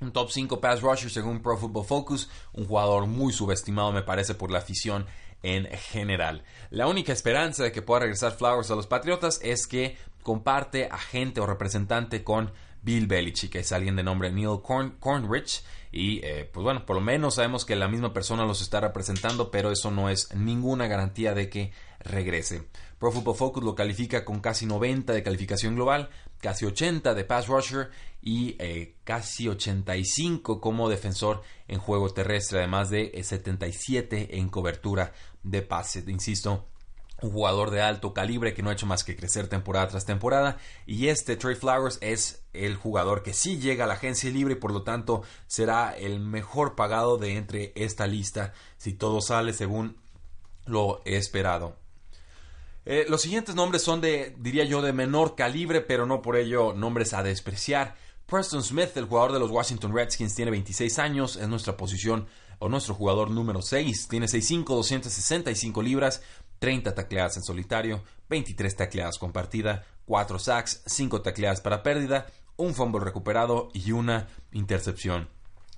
Un 0.00 0.12
top 0.12 0.30
5 0.30 0.60
pass 0.60 0.82
rusher 0.82 1.10
según 1.10 1.42
Pro 1.42 1.58
Football 1.58 1.84
Focus, 1.84 2.30
un 2.52 2.64
jugador 2.64 3.06
muy 3.06 3.32
subestimado 3.32 3.90
me 3.90 4.02
parece 4.02 4.34
por 4.34 4.52
la 4.52 4.60
afición 4.60 5.04
en 5.42 5.66
general. 5.66 6.44
La 6.70 6.86
única 6.86 7.12
esperanza 7.12 7.64
de 7.64 7.72
que 7.72 7.82
pueda 7.82 8.00
regresar 8.00 8.32
Flowers 8.32 8.70
a 8.70 8.76
los 8.76 8.86
Patriotas 8.86 9.40
es 9.42 9.66
que 9.66 9.96
comparte 10.22 10.88
agente 10.90 11.40
o 11.40 11.46
representante 11.46 12.22
con 12.22 12.52
Bill 12.82 13.06
Belichick, 13.06 13.52
que 13.52 13.58
es 13.60 13.72
alguien 13.72 13.96
de 13.96 14.02
nombre 14.02 14.30
Neil 14.30 14.60
Cornrich. 14.62 15.62
Y 15.92 16.24
eh, 16.24 16.48
pues 16.50 16.62
bueno, 16.62 16.86
por 16.86 16.96
lo 16.96 17.02
menos 17.02 17.34
sabemos 17.34 17.64
que 17.64 17.76
la 17.76 17.88
misma 17.88 18.12
persona 18.12 18.44
los 18.44 18.62
está 18.62 18.80
representando, 18.80 19.50
pero 19.50 19.72
eso 19.72 19.90
no 19.90 20.08
es 20.08 20.32
ninguna 20.34 20.86
garantía 20.86 21.34
de 21.34 21.48
que 21.50 21.72
regrese. 22.00 22.62
Pro 23.00 23.10
Football 23.10 23.34
Focus 23.34 23.64
lo 23.64 23.74
califica 23.74 24.26
con 24.26 24.40
casi 24.40 24.66
90 24.66 25.14
de 25.14 25.22
calificación 25.22 25.74
global, 25.74 26.10
casi 26.38 26.66
80 26.66 27.14
de 27.14 27.24
pass 27.24 27.48
rusher 27.48 27.88
y 28.20 28.56
eh, 28.58 28.96
casi 29.04 29.48
85 29.48 30.60
como 30.60 30.90
defensor 30.90 31.42
en 31.66 31.78
juego 31.78 32.10
terrestre, 32.10 32.58
además 32.58 32.90
de 32.90 33.18
77 33.24 34.36
en 34.36 34.50
cobertura 34.50 35.14
de 35.42 35.62
pase. 35.62 36.04
Insisto, 36.08 36.66
un 37.22 37.30
jugador 37.30 37.70
de 37.70 37.80
alto 37.80 38.12
calibre 38.12 38.52
que 38.52 38.62
no 38.62 38.68
ha 38.68 38.74
hecho 38.74 38.84
más 38.84 39.02
que 39.02 39.16
crecer 39.16 39.48
temporada 39.48 39.88
tras 39.88 40.04
temporada. 40.04 40.58
Y 40.84 41.08
este 41.08 41.36
Trey 41.36 41.54
Flowers 41.54 41.96
es 42.02 42.42
el 42.52 42.76
jugador 42.76 43.22
que 43.22 43.32
sí 43.32 43.58
llega 43.58 43.84
a 43.84 43.88
la 43.88 43.94
agencia 43.94 44.30
libre 44.30 44.52
y 44.52 44.58
por 44.58 44.72
lo 44.72 44.82
tanto 44.82 45.22
será 45.46 45.96
el 45.96 46.20
mejor 46.20 46.74
pagado 46.74 47.16
de 47.16 47.38
entre 47.38 47.72
esta 47.76 48.06
lista 48.06 48.52
si 48.76 48.92
todo 48.92 49.22
sale 49.22 49.54
según 49.54 49.96
lo 50.66 51.00
esperado. 51.06 51.79
Eh, 52.92 53.06
los 53.08 53.22
siguientes 53.22 53.54
nombres 53.54 53.82
son 53.82 54.00
de, 54.00 54.34
diría 54.40 54.64
yo, 54.64 54.82
de 54.82 54.92
menor 54.92 55.36
calibre, 55.36 55.80
pero 55.80 56.06
no 56.06 56.22
por 56.22 56.36
ello 56.36 56.72
nombres 56.72 57.14
a 57.14 57.22
despreciar. 57.22 57.94
Preston 58.26 58.64
Smith, 58.64 58.96
el 58.96 59.04
jugador 59.04 59.32
de 59.32 59.38
los 59.38 59.52
Washington 59.52 59.94
Redskins, 59.94 60.34
tiene 60.34 60.50
26 60.50 60.98
años, 60.98 61.36
es 61.36 61.46
nuestra 61.46 61.76
posición 61.76 62.26
o 62.58 62.68
nuestro 62.68 62.94
jugador 62.94 63.30
número 63.30 63.62
6, 63.62 64.08
tiene 64.08 64.26
6'5, 64.26 64.64
265 64.64 65.82
libras, 65.82 66.20
30 66.58 66.92
tacleadas 66.92 67.36
en 67.36 67.44
solitario, 67.44 68.02
23 68.28 68.74
tacleadas 68.74 69.18
compartida, 69.18 69.84
4 70.06 70.40
sacks, 70.40 70.82
5 70.86 71.22
tacleadas 71.22 71.60
para 71.60 71.84
pérdida, 71.84 72.26
un 72.56 72.74
fumble 72.74 73.04
recuperado 73.04 73.68
y 73.72 73.92
una 73.92 74.26
intercepción. 74.50 75.28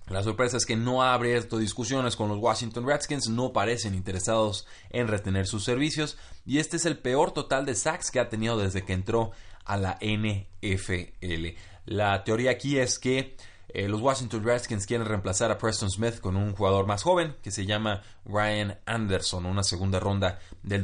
La 0.08 0.22
sorpresa 0.22 0.56
es 0.56 0.66
que 0.66 0.76
no 0.76 1.02
ha 1.02 1.14
abierto 1.14 1.58
discusiones 1.58 2.16
con 2.16 2.28
los 2.28 2.38
Washington 2.38 2.86
Redskins, 2.86 3.28
no 3.28 3.52
parecen 3.52 3.94
interesados 3.94 4.66
en 4.90 5.08
retener 5.08 5.46
sus 5.46 5.64
servicios 5.64 6.18
y 6.44 6.58
este 6.58 6.76
es 6.76 6.86
el 6.86 6.98
peor 6.98 7.32
total 7.32 7.64
de 7.64 7.74
sacks 7.74 8.10
que 8.10 8.20
ha 8.20 8.28
tenido 8.28 8.58
desde 8.58 8.84
que 8.84 8.92
entró 8.92 9.30
a 9.64 9.76
la 9.76 9.98
NFL. 10.00 11.56
La 11.86 12.24
teoría 12.24 12.50
aquí 12.50 12.78
es 12.78 12.98
que 12.98 13.36
eh, 13.68 13.88
los 13.88 14.00
Washington 14.00 14.44
Redskins 14.44 14.86
quieren 14.86 15.06
reemplazar 15.06 15.50
a 15.50 15.58
Preston 15.58 15.90
Smith 15.90 16.20
con 16.20 16.36
un 16.36 16.54
jugador 16.54 16.86
más 16.86 17.02
joven 17.02 17.36
que 17.42 17.50
se 17.50 17.64
llama 17.64 18.02
Ryan 18.26 18.78
Anderson, 18.84 19.46
una 19.46 19.62
segunda 19.62 19.98
ronda 19.98 20.40
del 20.62 20.82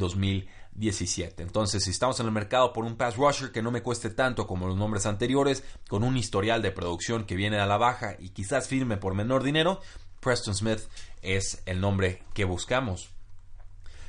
2017. 0.79 1.43
Entonces, 1.43 1.85
si 1.85 1.91
estamos 1.91 2.19
en 2.21 2.27
el 2.27 2.33
mercado 2.33 2.73
por 2.73 2.85
un 2.85 2.97
pass 2.97 3.17
rusher 3.17 3.51
que 3.51 3.63
no 3.63 3.71
me 3.71 3.83
cueste 3.83 4.11
tanto 4.11 4.47
como 4.47 4.67
los 4.67 4.77
nombres 4.77 5.07
anteriores, 5.07 5.65
con 5.89 6.05
un 6.05 6.17
historial 6.17 6.63
de 6.63 6.71
producción 6.71 7.25
que 7.25 7.37
viene 7.37 7.59
a 7.59 7.67
la 7.67 7.77
baja 7.77 8.17
y 8.19 8.31
quizás 8.31 8.69
firme 8.69 8.97
por 8.97 9.15
menor 9.15 9.43
dinero, 9.43 9.81
Preston 10.21 10.55
Smith 10.55 10.81
es 11.23 11.63
el 11.67 11.81
nombre 11.81 12.23
que 12.35 12.45
buscamos. 12.45 13.11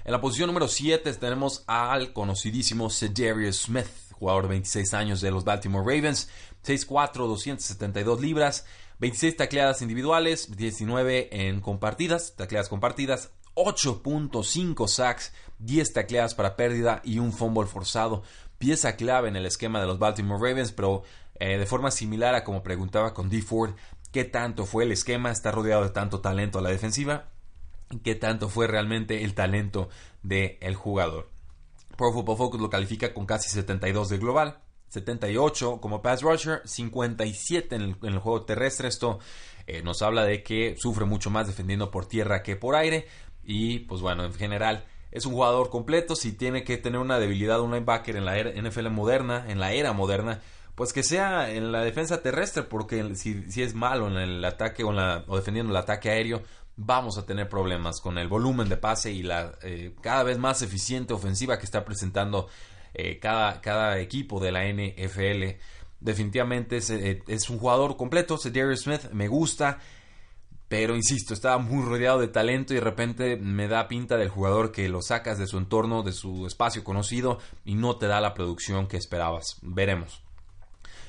En 0.06 0.12
la 0.12 0.22
posición 0.22 0.48
número 0.48 0.68
7 0.68 1.14
tenemos 1.16 1.64
al 1.68 2.14
conocidísimo 2.14 2.90
Cedarius 2.90 3.64
Smith, 3.64 3.88
jugador 4.14 4.44
de 4.44 4.50
26 4.50 4.94
años 4.94 5.22
de 5.22 5.32
los 5.32 5.44
Baltimore 5.44 5.84
Ravens, 5.84 6.30
6'4, 6.66 7.28
272 7.28 8.22
libras, 8.22 8.66
26 9.00 9.38
tacleadas 9.38 9.82
individuales, 9.82 10.56
19 10.56 11.30
en 11.48 11.62
compartidas, 11.62 12.34
tacleadas 12.36 12.70
compartidas, 12.70 13.32
8.5 13.56 14.88
sacks, 14.88 15.34
10 15.60 15.94
tacleadas 15.94 16.36
para 16.36 16.56
pérdida 16.56 17.02
y 17.04 17.20
un 17.20 17.34
fumble 17.34 17.68
forzado. 17.68 18.24
Pieza 18.58 18.96
clave 18.96 19.30
en 19.30 19.36
el 19.36 19.46
esquema 19.46 19.80
de 19.80 19.88
los 19.88 20.00
Baltimore 20.00 20.42
Ravens, 20.42 20.72
pero 20.72 21.04
eh, 21.40 21.58
de 21.58 21.66
forma 21.66 21.92
similar 21.92 22.36
a 22.36 22.44
como 22.44 22.64
preguntaba 22.64 23.14
con 23.14 23.30
D. 23.30 23.42
Ford, 23.42 23.76
¿qué 24.12 24.26
tanto 24.26 24.66
fue 24.66 24.84
el 24.84 24.92
esquema? 24.92 25.32
Está 25.32 25.52
rodeado 25.52 25.84
de 25.84 25.90
tanto 25.90 26.20
talento 26.20 26.60
a 26.60 26.62
la 26.62 26.70
defensiva. 26.70 27.30
¿Qué 28.04 28.16
tanto 28.16 28.50
fue 28.50 28.68
realmente 28.68 29.24
el 29.24 29.34
talento 29.34 29.90
del 30.22 30.76
jugador? 30.76 31.30
Pro 31.98 32.14
Football 32.14 32.38
Focus 32.38 32.62
lo 32.62 32.70
califica 32.70 33.14
con 33.14 33.26
casi 33.26 33.50
72 33.50 34.10
de 34.10 34.18
global. 34.18 34.60
78 34.90 35.80
como 35.82 36.02
pass 36.02 36.22
rusher, 36.22 36.62
57 36.66 37.76
en 37.76 37.98
el, 38.02 38.20
juego 38.20 38.44
terrestre. 38.44 38.88
Esto 38.88 39.20
eh, 39.68 39.82
nos 39.84 40.02
habla 40.02 40.24
de 40.24 40.44
que 40.44 40.76
sufre 40.78 41.06
mucho 41.06 41.30
más 41.30 41.48
defendiendo 41.48 41.92
por 41.92 42.06
tierra 42.06 42.44
que 42.44 42.56
por 42.56 42.76
aire. 42.76 43.08
Y 43.44 43.80
pues 43.80 44.02
bueno, 44.02 44.26
en 44.26 44.34
general 44.34 44.86
es 45.12 45.26
un 45.26 45.34
jugador 45.34 45.70
completo. 45.70 46.16
Si 46.16 46.34
tiene 46.34 46.64
que 46.64 46.78
tener 46.78 47.00
una 47.00 47.20
debilidad 47.20 47.62
un 47.62 47.72
linebacker 47.72 48.16
en 48.16 48.26
la 48.26 48.38
NFL 48.38 48.90
moderna, 48.90 49.46
en 49.48 49.60
la 49.60 49.74
era 49.74 49.94
moderna, 49.94 50.42
pues 50.76 50.94
que 50.94 51.04
sea 51.04 51.52
en 51.52 51.72
la 51.72 51.84
defensa 51.84 52.22
terrestre, 52.22 52.64
porque 52.64 53.16
si, 53.16 53.44
es 53.62 53.74
malo 53.74 54.08
en 54.08 54.18
el 54.18 54.46
ataque 54.46 54.84
o, 54.84 54.94
la, 54.94 55.26
o, 55.28 55.36
defendiendo 55.36 55.72
el 55.72 55.78
ataque 55.78 56.10
aéreo, 56.10 56.42
vamos 56.78 57.18
a 57.18 57.26
tener 57.26 57.50
problemas 57.50 58.00
con 58.00 58.18
el 58.18 58.30
volumen 58.30 58.70
de 58.70 58.78
pase 58.78 59.12
y 59.12 59.22
la 59.22 59.52
eh, 59.62 59.94
cada 60.02 60.24
vez 60.24 60.38
más 60.38 60.62
eficiente 60.62 61.14
ofensiva 61.14 61.58
que 61.60 61.66
está 61.66 61.84
presentando 61.84 62.48
eh, 62.94 63.20
cada, 63.20 63.60
cada, 63.60 64.00
equipo 64.00 64.40
de 64.40 64.52
la 64.54 64.64
NFL. 64.64 65.60
Definitivamente 66.00 66.78
es, 66.78 66.90
eh, 66.90 67.22
un 67.50 67.60
jugador 67.60 67.98
completo. 67.98 68.38
Darius 68.42 68.84
Smith 68.84 69.12
me 69.12 69.28
gusta. 69.28 69.80
Pero 70.70 70.96
insisto, 70.96 71.34
estaba 71.34 71.58
muy 71.58 71.84
rodeado 71.84 72.20
de 72.20 72.28
talento 72.28 72.74
y 72.74 72.76
de 72.76 72.84
repente 72.84 73.38
me 73.38 73.68
da 73.68 73.88
pinta 73.88 74.18
del 74.18 74.30
jugador 74.30 74.72
que 74.72 74.88
lo 74.88 75.02
sacas 75.02 75.40
de 75.40 75.48
su 75.48 75.58
entorno, 75.58 76.04
de 76.04 76.14
su 76.14 76.46
espacio 76.46 76.84
conocido 76.84 77.40
y 77.66 77.74
no 77.74 77.98
te 77.98 78.06
da 78.06 78.22
la 78.22 78.36
producción 78.36 78.88
que 78.88 78.98
esperabas. 78.98 79.58
Veremos. 79.64 80.22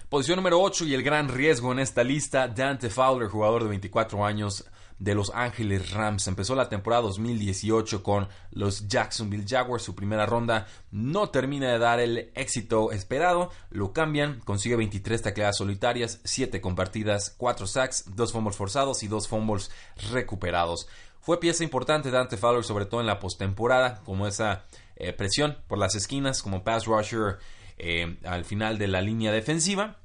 Posición 0.09 0.37
número 0.37 0.61
8 0.61 0.87
y 0.87 0.95
el 0.95 1.03
gran 1.03 1.29
riesgo 1.29 1.71
en 1.73 1.79
esta 1.79 2.03
lista, 2.03 2.49
Dante 2.49 2.89
Fowler, 2.89 3.29
jugador 3.29 3.63
de 3.63 3.69
24 3.69 4.25
años, 4.25 4.65
de 5.01 5.15
Los 5.15 5.33
Ángeles 5.35 5.91
Rams. 5.91 6.29
Empezó 6.29 6.55
la 6.55 6.69
temporada 6.69 7.03
2018 7.03 8.05
con 8.05 8.29
los 8.53 8.87
Jacksonville 8.87 9.47
Jaguars. 9.49 9.83
Su 9.83 9.97
primera 9.97 10.27
ronda 10.27 10.69
no 10.93 11.31
termina 11.31 11.73
de 11.73 11.79
dar 11.79 11.99
el 11.99 12.31
éxito 12.37 12.93
esperado. 12.93 13.51
Lo 13.71 13.93
cambian, 13.93 14.41
consigue 14.45 14.77
23 14.77 15.23
tacleadas 15.23 15.57
solitarias, 15.57 16.21
7 16.25 16.61
compartidas, 16.61 17.35
4 17.37 17.67
sacks, 17.67 18.15
2 18.15 18.33
fumbles 18.33 18.57
forzados 18.57 19.03
y 19.03 19.09
2 19.09 19.27
fumbles 19.27 19.71
recuperados. 20.13 20.87
Fue 21.21 21.41
pieza 21.41 21.65
importante 21.65 22.11
Dante 22.11 22.37
Fowler, 22.37 22.65
sobre 22.65 22.87
todo 22.87 23.01
en 23.01 23.07
la 23.07 23.19
postemporada, 23.19 24.01
como 24.05 24.27
esa 24.27 24.65
eh, 24.97 25.13
presión 25.13 25.59
por 25.67 25.79
las 25.79 25.95
esquinas, 25.95 26.43
como 26.43 26.63
pass 26.63 26.85
rusher 26.85 27.39
eh, 27.79 28.19
al 28.25 28.45
final 28.45 28.79
de 28.79 28.89
la 28.89 29.01
línea 29.01 29.33
defensiva, 29.33 29.97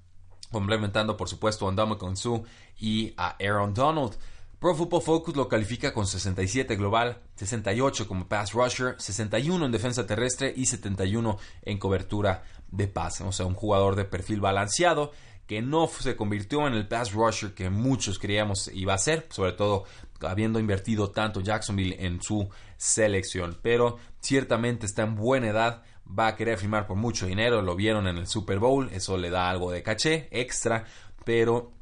complementando 0.51 1.17
por 1.17 1.27
supuesto 1.27 1.67
a 1.67 1.71
Ndamo 1.71 1.97
Konsu 1.97 2.45
y 2.79 3.13
a 3.17 3.35
Aaron 3.39 3.73
Donald. 3.73 4.17
Pro 4.65 4.73
Football 4.73 5.03
Focus 5.03 5.35
lo 5.35 5.47
califica 5.47 5.93
con 5.93 6.07
67 6.07 6.75
global, 6.75 7.21
68 7.35 8.07
como 8.07 8.27
pass 8.27 8.53
rusher, 8.53 8.95
61 8.97 9.63
en 9.63 9.71
defensa 9.71 10.07
terrestre 10.07 10.51
y 10.57 10.65
71 10.65 11.37
en 11.61 11.77
cobertura 11.77 12.41
de 12.71 12.87
pase. 12.87 13.23
O 13.25 13.31
sea, 13.31 13.45
un 13.45 13.53
jugador 13.53 13.95
de 13.95 14.05
perfil 14.05 14.41
balanceado 14.41 15.11
que 15.45 15.61
no 15.61 15.85
se 15.85 16.15
convirtió 16.15 16.65
en 16.65 16.73
el 16.73 16.87
pass 16.87 17.13
rusher 17.13 17.53
que 17.53 17.69
muchos 17.69 18.17
creíamos 18.17 18.71
iba 18.73 18.95
a 18.95 18.97
ser, 18.97 19.27
sobre 19.29 19.51
todo 19.51 19.83
habiendo 20.21 20.57
invertido 20.59 21.11
tanto 21.11 21.41
Jacksonville 21.41 21.97
en 21.99 22.19
su 22.23 22.49
selección. 22.75 23.59
Pero 23.61 23.99
ciertamente 24.19 24.87
está 24.87 25.03
en 25.03 25.15
buena 25.15 25.49
edad, 25.49 25.83
va 26.07 26.25
a 26.25 26.35
querer 26.35 26.57
firmar 26.57 26.87
por 26.87 26.97
mucho 26.97 27.27
dinero, 27.27 27.61
lo 27.61 27.75
vieron 27.75 28.07
en 28.07 28.17
el 28.17 28.25
Super 28.25 28.57
Bowl, 28.57 28.89
eso 28.91 29.15
le 29.15 29.29
da 29.29 29.47
algo 29.47 29.71
de 29.71 29.83
caché 29.83 30.27
extra, 30.31 30.85
pero 31.23 31.75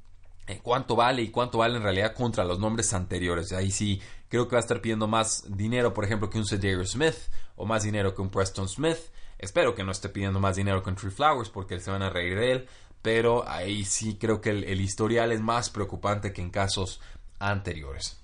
eh, 0.47 0.59
cuánto 0.62 0.95
vale 0.95 1.21
y 1.21 1.29
cuánto 1.29 1.59
vale 1.59 1.77
en 1.77 1.83
realidad 1.83 2.13
contra 2.13 2.43
los 2.43 2.59
nombres 2.59 2.93
anteriores. 2.93 3.53
Ahí 3.53 3.71
sí 3.71 4.01
creo 4.29 4.47
que 4.47 4.55
va 4.55 4.59
a 4.59 4.62
estar 4.62 4.81
pidiendo 4.81 5.07
más 5.07 5.45
dinero, 5.47 5.93
por 5.93 6.05
ejemplo, 6.05 6.29
que 6.29 6.38
un 6.38 6.45
Cedric 6.45 6.85
Smith 6.85 7.15
o 7.55 7.65
más 7.65 7.83
dinero 7.83 8.13
que 8.13 8.21
un 8.21 8.29
Preston 8.29 8.67
Smith. 8.67 8.97
Espero 9.38 9.75
que 9.75 9.83
no 9.83 9.91
esté 9.91 10.09
pidiendo 10.09 10.39
más 10.39 10.55
dinero 10.55 10.81
que 10.81 10.89
un 10.89 10.95
Tree 10.95 11.12
Flowers 11.12 11.50
porque 11.50 11.79
se 11.79 11.91
van 11.91 12.01
a 12.01 12.09
reír 12.09 12.38
de 12.38 12.51
él. 12.51 12.67
Pero 13.01 13.47
ahí 13.47 13.83
sí 13.83 14.15
creo 14.15 14.39
que 14.39 14.51
el, 14.51 14.79
historial 14.79 15.33
es 15.33 15.41
más 15.41 15.69
preocupante 15.69 16.31
que 16.31 16.41
en 16.41 16.50
casos 16.50 17.01
anteriores. 17.39 18.17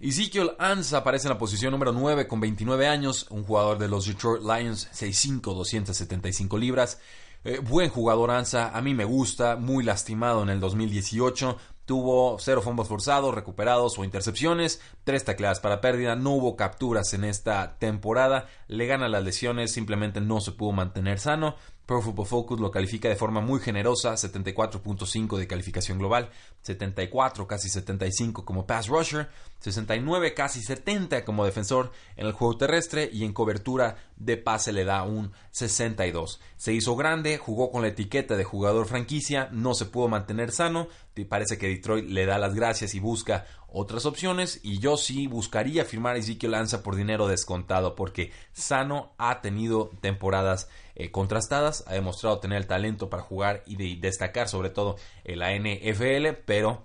Ezekiel 0.00 0.52
Ansa 0.58 0.98
aparece 0.98 1.28
en 1.28 1.32
la 1.32 1.38
posición 1.38 1.70
número 1.70 1.92
9 1.92 2.26
con 2.26 2.40
29 2.40 2.86
años, 2.86 3.26
un 3.30 3.44
jugador 3.44 3.78
de 3.78 3.88
los 3.88 4.06
Detroit 4.06 4.42
Lions, 4.42 4.90
6'5, 4.92 5.40
275 5.54 6.58
libras. 6.58 7.00
Eh, 7.46 7.58
buen 7.58 7.90
jugador 7.90 8.30
Ansa, 8.30 8.70
a 8.74 8.80
mí 8.80 8.94
me 8.94 9.04
gusta, 9.04 9.56
muy 9.56 9.84
lastimado 9.84 10.42
en 10.42 10.48
el 10.48 10.60
2018. 10.60 11.58
Tuvo 11.84 12.38
cero 12.38 12.62
fumbles 12.62 12.88
forzados, 12.88 13.34
recuperados 13.34 13.98
o 13.98 14.04
intercepciones, 14.04 14.80
tres 15.04 15.26
tacleadas 15.26 15.60
para 15.60 15.82
pérdida, 15.82 16.16
no 16.16 16.30
hubo 16.30 16.56
capturas 16.56 17.12
en 17.12 17.24
esta 17.24 17.76
temporada, 17.78 18.46
le 18.66 18.86
gana 18.86 19.10
las 19.10 19.22
lesiones, 19.22 19.72
simplemente 19.72 20.22
no 20.22 20.40
se 20.40 20.52
pudo 20.52 20.72
mantener 20.72 21.18
sano. 21.18 21.56
Pro 21.86 22.00
Football 22.00 22.26
Focus 22.26 22.60
lo 22.60 22.70
califica 22.70 23.08
de 23.08 23.16
forma 23.16 23.40
muy 23.40 23.60
generosa, 23.60 24.14
74.5 24.14 25.36
de 25.36 25.46
calificación 25.46 25.98
global, 25.98 26.30
74 26.62 27.46
casi 27.46 27.68
75 27.68 28.44
como 28.44 28.66
pass 28.66 28.88
rusher, 28.88 29.28
69 29.60 30.32
casi 30.32 30.62
70 30.62 31.24
como 31.24 31.44
defensor 31.44 31.92
en 32.16 32.26
el 32.26 32.32
juego 32.32 32.56
terrestre 32.56 33.10
y 33.12 33.24
en 33.24 33.34
cobertura 33.34 33.96
de 34.16 34.38
pase 34.38 34.72
le 34.72 34.84
da 34.84 35.02
un 35.02 35.32
62. 35.50 36.40
Se 36.56 36.72
hizo 36.72 36.96
grande, 36.96 37.36
jugó 37.36 37.70
con 37.70 37.82
la 37.82 37.88
etiqueta 37.88 38.36
de 38.36 38.44
jugador 38.44 38.86
franquicia, 38.86 39.48
no 39.52 39.74
se 39.74 39.84
pudo 39.84 40.08
mantener 40.08 40.52
sano, 40.52 40.88
parece 41.28 41.58
que 41.58 41.68
Detroit 41.68 42.08
le 42.08 42.26
da 42.26 42.38
las 42.38 42.54
gracias 42.54 42.94
y 42.94 43.00
busca 43.00 43.46
otras 43.68 44.06
opciones 44.06 44.60
y 44.62 44.78
yo 44.78 44.96
sí 44.96 45.26
buscaría 45.26 45.84
firmar 45.84 46.16
a 46.16 46.18
Ezekiel 46.18 46.52
Lanza 46.52 46.82
por 46.82 46.96
dinero 46.96 47.28
descontado 47.28 47.94
porque 47.94 48.32
Sano 48.52 49.12
ha 49.18 49.40
tenido 49.40 49.90
temporadas 50.00 50.68
eh, 50.96 51.10
contrastadas, 51.10 51.84
ha 51.86 51.94
demostrado 51.94 52.38
tener 52.38 52.58
el 52.58 52.66
talento 52.66 53.10
para 53.10 53.22
jugar 53.22 53.62
y 53.66 53.76
de, 53.76 53.96
destacar 54.00 54.48
sobre 54.48 54.70
todo 54.70 54.96
en 55.24 55.38
la 55.38 55.52
NFL, 55.54 56.42
pero 56.44 56.84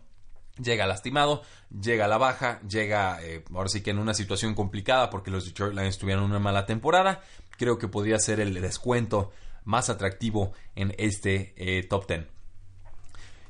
llega 0.62 0.88
lastimado, 0.88 1.42
llega 1.70 2.06
a 2.06 2.08
la 2.08 2.18
baja, 2.18 2.62
llega 2.68 3.20
eh, 3.24 3.44
ahora 3.54 3.70
sí 3.70 3.82
que 3.82 3.92
en 3.92 4.00
una 4.00 4.14
situación 4.14 4.56
complicada 4.56 5.10
porque 5.10 5.32
los 5.32 5.46
Detroit 5.46 5.74
Lions 5.74 5.98
tuvieron 5.98 6.24
una 6.24 6.40
mala 6.40 6.66
temporada. 6.66 7.22
Creo 7.58 7.78
que 7.78 7.88
podría 7.88 8.20
ser 8.20 8.40
el 8.40 8.54
descuento 8.62 9.32
más 9.66 9.90
atractivo 9.90 10.54
en 10.76 10.94
este 10.98 11.54
eh, 11.58 11.84
top 11.84 12.08
10. 12.08 12.26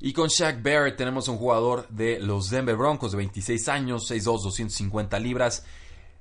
Y 0.02 0.14
con 0.14 0.30
Shaq 0.30 0.64
Barrett 0.64 0.96
tenemos 0.96 1.28
un 1.28 1.38
jugador 1.38 1.88
de 1.90 2.20
los 2.20 2.50
Denver 2.50 2.78
Broncos 2.78 3.12
de 3.12 3.18
26 3.18 3.68
años, 3.68 4.10
6'2, 4.10 4.44
250 4.44 5.20
libras, 5.20 5.66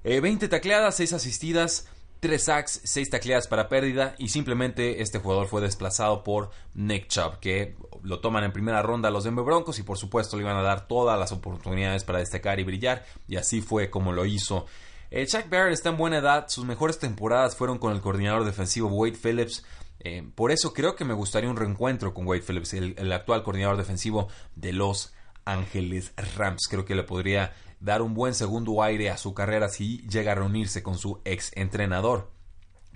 20 0.02 0.46
eh, 0.46 0.48
tacleadas, 0.48 0.96
6 0.96 1.12
asistidas, 1.12 1.86
3 2.20 2.42
sacks, 2.42 2.80
6 2.84 3.10
tacleadas 3.10 3.46
para 3.46 3.68
pérdida 3.68 4.14
y 4.18 4.28
simplemente 4.28 5.02
este 5.02 5.18
jugador 5.18 5.46
fue 5.46 5.60
desplazado 5.60 6.24
por 6.24 6.50
Nick 6.74 7.08
Chubb, 7.08 7.38
que 7.38 7.76
lo 8.02 8.20
toman 8.20 8.44
en 8.44 8.52
primera 8.52 8.82
ronda 8.82 9.10
los 9.10 9.24
Denver 9.24 9.44
Broncos 9.44 9.78
y 9.78 9.82
por 9.82 9.98
supuesto 9.98 10.36
le 10.36 10.42
iban 10.42 10.56
a 10.56 10.62
dar 10.62 10.88
todas 10.88 11.18
las 11.18 11.32
oportunidades 11.32 12.04
para 12.04 12.18
destacar 12.18 12.58
y 12.58 12.64
brillar 12.64 13.04
y 13.28 13.36
así 13.36 13.60
fue 13.60 13.90
como 13.90 14.12
lo 14.12 14.26
hizo. 14.26 14.66
Eh, 15.10 15.26
Chuck 15.26 15.48
Barrett 15.48 15.72
está 15.72 15.90
en 15.90 15.96
buena 15.96 16.18
edad, 16.18 16.46
sus 16.48 16.64
mejores 16.64 16.98
temporadas 16.98 17.56
fueron 17.56 17.78
con 17.78 17.92
el 17.92 18.00
coordinador 18.00 18.44
defensivo 18.44 18.88
Wade 18.88 19.16
Phillips. 19.16 19.64
Eh, 20.00 20.28
por 20.34 20.52
eso 20.52 20.72
creo 20.72 20.94
que 20.94 21.04
me 21.04 21.14
gustaría 21.14 21.50
un 21.50 21.56
reencuentro 21.56 22.14
con 22.14 22.26
Wade 22.26 22.42
Phillips, 22.42 22.74
el, 22.74 23.12
actual 23.12 23.42
coordinador 23.42 23.76
defensivo 23.76 24.28
de 24.54 24.72
los 24.72 25.14
Ángeles 25.48 26.12
Rams. 26.36 26.68
Creo 26.68 26.84
que 26.84 26.94
le 26.94 27.02
podría 27.02 27.54
dar 27.80 28.02
un 28.02 28.14
buen 28.14 28.34
segundo 28.34 28.82
aire 28.82 29.10
a 29.10 29.16
su 29.16 29.34
carrera 29.34 29.68
si 29.68 30.06
llega 30.08 30.32
a 30.32 30.34
reunirse 30.36 30.82
con 30.82 30.98
su 30.98 31.20
ex 31.24 31.50
entrenador. 31.54 32.30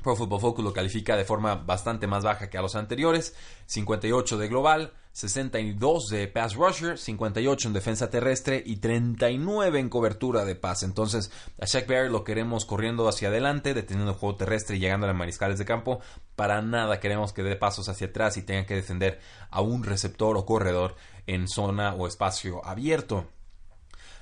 Pro 0.03 0.17
Football 0.17 0.41
Focus 0.41 0.65
lo 0.65 0.73
califica 0.73 1.17
de 1.17 1.25
forma 1.25 1.55
bastante 1.55 2.07
más 2.07 2.25
baja 2.25 2.51
que 2.51 2.59
a 2.59 2.63
los 2.63 2.75
anteriores, 2.75 3.35
58 3.67 4.37
de 4.37 4.49
global, 4.49 4.93
62 5.13 6.09
de 6.09 6.27
pass 6.27 6.55
rusher, 6.55 6.99
58 6.99 7.69
en 7.69 7.75
defensa 7.75 8.09
terrestre 8.09 8.63
y 8.65 8.77
39 8.77 9.79
en 9.79 9.89
cobertura 9.91 10.45
de 10.45 10.55
pase. 10.55 10.87
Entonces, 10.87 11.31
a 11.61 11.67
Shaq 11.67 11.87
Barrett 11.87 12.11
lo 12.11 12.25
queremos 12.25 12.65
corriendo 12.65 13.07
hacia 13.09 13.29
adelante, 13.29 13.75
deteniendo 13.75 14.13
el 14.13 14.19
juego 14.19 14.37
terrestre 14.37 14.77
y 14.77 14.81
llegando 14.81 15.05
a 15.05 15.09
las 15.09 15.17
mariscales 15.17 15.59
de 15.59 15.67
campo. 15.67 16.01
Para 16.35 16.63
nada 16.63 16.99
queremos 16.99 17.33
que 17.33 17.43
dé 17.43 17.57
pasos 17.57 17.89
hacia 17.89 18.07
atrás 18.07 18.37
y 18.39 18.43
tenga 18.43 18.65
que 18.65 18.75
defender 18.75 19.21
a 19.51 19.61
un 19.61 19.85
receptor 19.85 20.37
o 20.37 20.47
corredor 20.47 20.97
en 21.27 21.47
zona 21.47 21.95
o 21.95 22.07
espacio 22.07 22.65
abierto. 22.65 23.27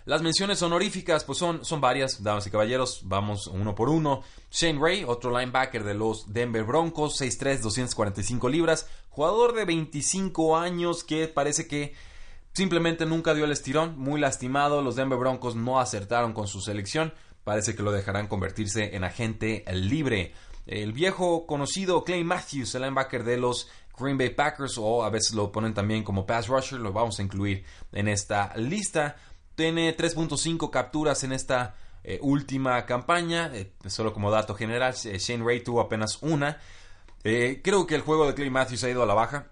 Las 0.04 0.22
menciones 0.22 0.62
honoríficas, 0.62 1.24
pues 1.24 1.38
son, 1.38 1.64
son 1.64 1.80
varias, 1.80 2.22
damas 2.22 2.46
y 2.46 2.50
caballeros. 2.50 3.02
Vamos 3.04 3.46
uno 3.46 3.74
por 3.74 3.88
uno. 3.88 4.22
Shane 4.50 4.78
Ray, 4.80 5.04
otro 5.04 5.30
linebacker 5.30 5.84
de 5.84 5.94
los 5.94 6.32
Denver 6.32 6.64
Broncos, 6.64 7.20
6'3, 7.20 7.60
245 7.60 8.48
libras. 8.48 8.88
Jugador 9.10 9.54
de 9.54 9.64
25 9.64 10.56
años 10.56 11.04
que 11.04 11.28
parece 11.28 11.68
que 11.68 11.94
simplemente 12.52 13.06
nunca 13.06 13.34
dio 13.34 13.44
el 13.44 13.52
estirón. 13.52 13.98
Muy 13.98 14.20
lastimado. 14.20 14.82
Los 14.82 14.96
Denver 14.96 15.18
Broncos 15.18 15.54
no 15.54 15.80
acertaron 15.80 16.32
con 16.32 16.48
su 16.48 16.60
selección. 16.60 17.12
Parece 17.44 17.74
que 17.74 17.82
lo 17.82 17.92
dejarán 17.92 18.26
convertirse 18.26 18.96
en 18.96 19.04
agente 19.04 19.64
libre. 19.72 20.34
El 20.66 20.92
viejo 20.92 21.46
conocido 21.46 22.04
Clay 22.04 22.22
Matthews, 22.22 22.74
el 22.74 22.82
linebacker 22.82 23.24
de 23.24 23.38
los 23.38 23.68
Green 23.98 24.16
Bay 24.16 24.30
Packers, 24.30 24.78
o 24.78 25.04
a 25.04 25.10
veces 25.10 25.34
lo 25.34 25.52
ponen 25.52 25.74
también 25.74 26.02
como 26.02 26.26
pass 26.26 26.48
rusher, 26.48 26.80
lo 26.80 26.92
vamos 26.92 27.18
a 27.18 27.22
incluir 27.22 27.64
en 27.92 28.08
esta 28.08 28.52
lista. 28.56 29.16
Tiene 29.54 29.96
3.5 29.96 30.70
capturas 30.70 31.22
en 31.24 31.32
esta 31.32 31.74
eh, 32.02 32.18
última 32.22 32.84
campaña. 32.86 33.50
Eh, 33.52 33.72
solo 33.86 34.12
como 34.12 34.30
dato 34.30 34.54
general, 34.54 34.94
eh, 35.04 35.18
Shane 35.18 35.44
Ray 35.44 35.60
tuvo 35.60 35.80
apenas 35.80 36.18
una. 36.22 36.58
creo 37.22 37.86
que 37.86 37.94
el 37.94 38.00
juego 38.00 38.26
de 38.26 38.34
Clay 38.34 38.50
Matthews 38.50 38.84
ha 38.84 38.90
ido 38.90 39.02
a 39.02 39.06
la 39.06 39.14
baja. 39.14 39.48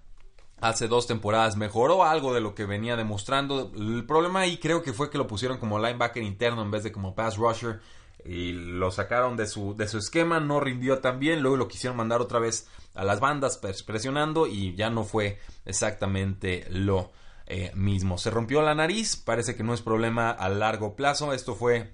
Hace 0.61 0.88
dos 0.88 1.07
temporadas 1.07 1.57
mejoró 1.57 2.05
algo 2.05 2.35
de 2.35 2.40
lo 2.40 2.55
que 2.55 2.64
venía 2.64 2.97
demostrando. 2.97 3.71
El 3.76 4.05
problema 4.07 4.40
ahí 4.40 4.59
creo 4.59 4.83
que 4.83 4.93
fue 4.93 5.11
que 5.11 5.19
lo 5.19 5.26
pusieron 5.26 5.59
como 5.59 5.78
linebacker 5.78 6.23
interno 6.23 6.62
en 6.62 6.71
vez 6.71 6.83
de 6.83 6.90
como 6.90 7.14
pass 7.14 7.37
rusher. 7.37 7.81
Y 8.25 8.52
lo 8.52 8.90
sacaron 8.90 9.37
de 9.37 9.47
su, 9.47 9.76
de 9.76 9.87
su 9.87 9.99
esquema, 9.99 10.40
no 10.40 10.59
rindió 10.59 10.99
tan 10.99 11.21
bien. 11.21 11.40
Luego 11.40 11.57
lo 11.57 11.69
quisieron 11.69 11.97
mandar 11.97 12.21
otra 12.21 12.40
vez 12.40 12.67
a 12.95 13.05
las 13.05 13.21
bandas 13.21 13.59
presionando 13.87 14.49
y 14.49 14.75
ya 14.75 14.90
no 14.90 15.05
fue 15.05 15.38
exactamente 15.64 16.67
lo 16.71 17.12
eh, 17.50 17.73
mismo. 17.75 18.19
Se 18.19 18.31
rompió 18.31 18.61
la 18.61 18.75
nariz, 18.75 19.17
parece 19.17 19.57
que 19.57 19.62
no 19.62 19.73
es 19.73 19.81
problema 19.81 20.31
a 20.31 20.50
largo 20.50 20.95
plazo. 20.95 21.33
Esto 21.33 21.55
fue 21.55 21.90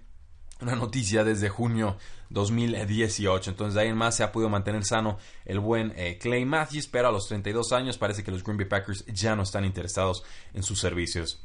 una 0.60 0.74
noticia 0.74 1.22
desde 1.22 1.48
junio 1.48 1.96
2018. 2.30 3.50
Entonces, 3.50 3.74
de 3.74 3.82
ahí 3.82 3.88
en 3.88 3.96
más 3.96 4.16
se 4.16 4.24
ha 4.24 4.32
podido 4.32 4.50
mantener 4.50 4.84
sano 4.84 5.16
el 5.44 5.60
buen 5.60 5.92
eh, 5.96 6.18
Clay 6.20 6.44
Matthews, 6.44 6.88
pero 6.88 7.06
a 7.06 7.12
los 7.12 7.28
32 7.28 7.72
años 7.72 7.98
parece 7.98 8.24
que 8.24 8.32
los 8.32 8.42
Green 8.42 8.56
Bay 8.56 8.66
Packers 8.66 9.04
ya 9.06 9.36
no 9.36 9.44
están 9.44 9.64
interesados 9.64 10.24
en 10.54 10.64
sus 10.64 10.80
servicios. 10.80 11.40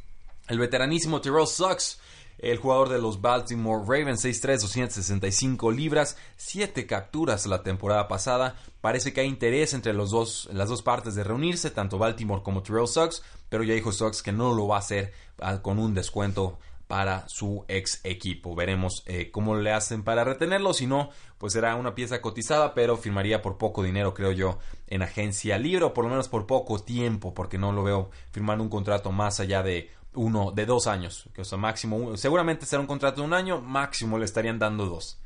El 0.47 0.57
veteranísimo 0.57 1.21
Terrell 1.21 1.45
Sucks 1.45 1.99
el 2.39 2.57
jugador 2.57 2.89
de 2.89 2.99
los 2.99 3.21
Baltimore 3.21 3.83
Ravens, 3.85 4.23
6'3, 4.23 4.61
265 4.61 5.71
libras, 5.71 6.17
7 6.37 6.85
capturas 6.85 7.45
la 7.45 7.63
temporada 7.63 8.07
pasada. 8.07 8.55
Parece 8.81 9.13
que 9.13 9.21
hay 9.21 9.27
interés 9.27 9.73
entre 9.73 9.93
los 9.93 10.11
dos, 10.11 10.49
las 10.51 10.69
dos 10.69 10.81
partes 10.81 11.15
de 11.15 11.23
reunirse, 11.23 11.69
tanto 11.69 11.97
Baltimore 11.97 12.41
como 12.43 12.63
Terrell 12.63 12.87
Suggs, 12.87 13.21
pero 13.49 13.63
ya 13.63 13.73
dijo 13.73 13.91
Suggs 13.91 14.23
que 14.23 14.31
no 14.31 14.53
lo 14.53 14.67
va 14.67 14.77
a 14.77 14.79
hacer 14.79 15.13
ah, 15.39 15.61
con 15.61 15.79
un 15.79 15.93
descuento 15.93 16.57
para 16.89 17.29
su 17.29 17.65
ex 17.67 18.01
equipo. 18.03 18.55
Veremos 18.55 19.03
eh, 19.05 19.29
cómo 19.29 19.55
le 19.55 19.71
hacen 19.71 20.03
para 20.03 20.23
retenerlo. 20.23 20.73
Si 20.73 20.87
no, 20.87 21.11
pues 21.37 21.53
será 21.53 21.75
una 21.75 21.93
pieza 21.93 22.19
cotizada, 22.19 22.73
pero 22.73 22.97
firmaría 22.97 23.43
por 23.43 23.59
poco 23.59 23.83
dinero, 23.83 24.15
creo 24.15 24.31
yo, 24.31 24.57
en 24.87 25.03
agencia 25.03 25.59
libre, 25.59 25.85
o 25.85 25.93
por 25.93 26.05
lo 26.05 26.09
menos 26.09 26.29
por 26.29 26.47
poco 26.47 26.79
tiempo, 26.79 27.35
porque 27.35 27.59
no 27.59 27.73
lo 27.73 27.83
veo 27.83 28.09
firmando 28.31 28.63
un 28.63 28.71
contrato 28.71 29.11
más 29.11 29.39
allá 29.39 29.61
de 29.61 29.91
uno 30.13 30.51
de 30.51 30.65
dos 30.65 30.87
años, 30.87 31.29
que 31.33 31.41
o 31.41 31.45
sea, 31.45 31.57
máximo, 31.57 32.17
seguramente 32.17 32.65
será 32.65 32.81
un 32.81 32.87
contrato 32.87 33.21
de 33.21 33.27
un 33.27 33.33
año, 33.33 33.61
máximo 33.61 34.17
le 34.17 34.25
estarían 34.25 34.59
dando 34.59 34.85
dos. 34.85 35.19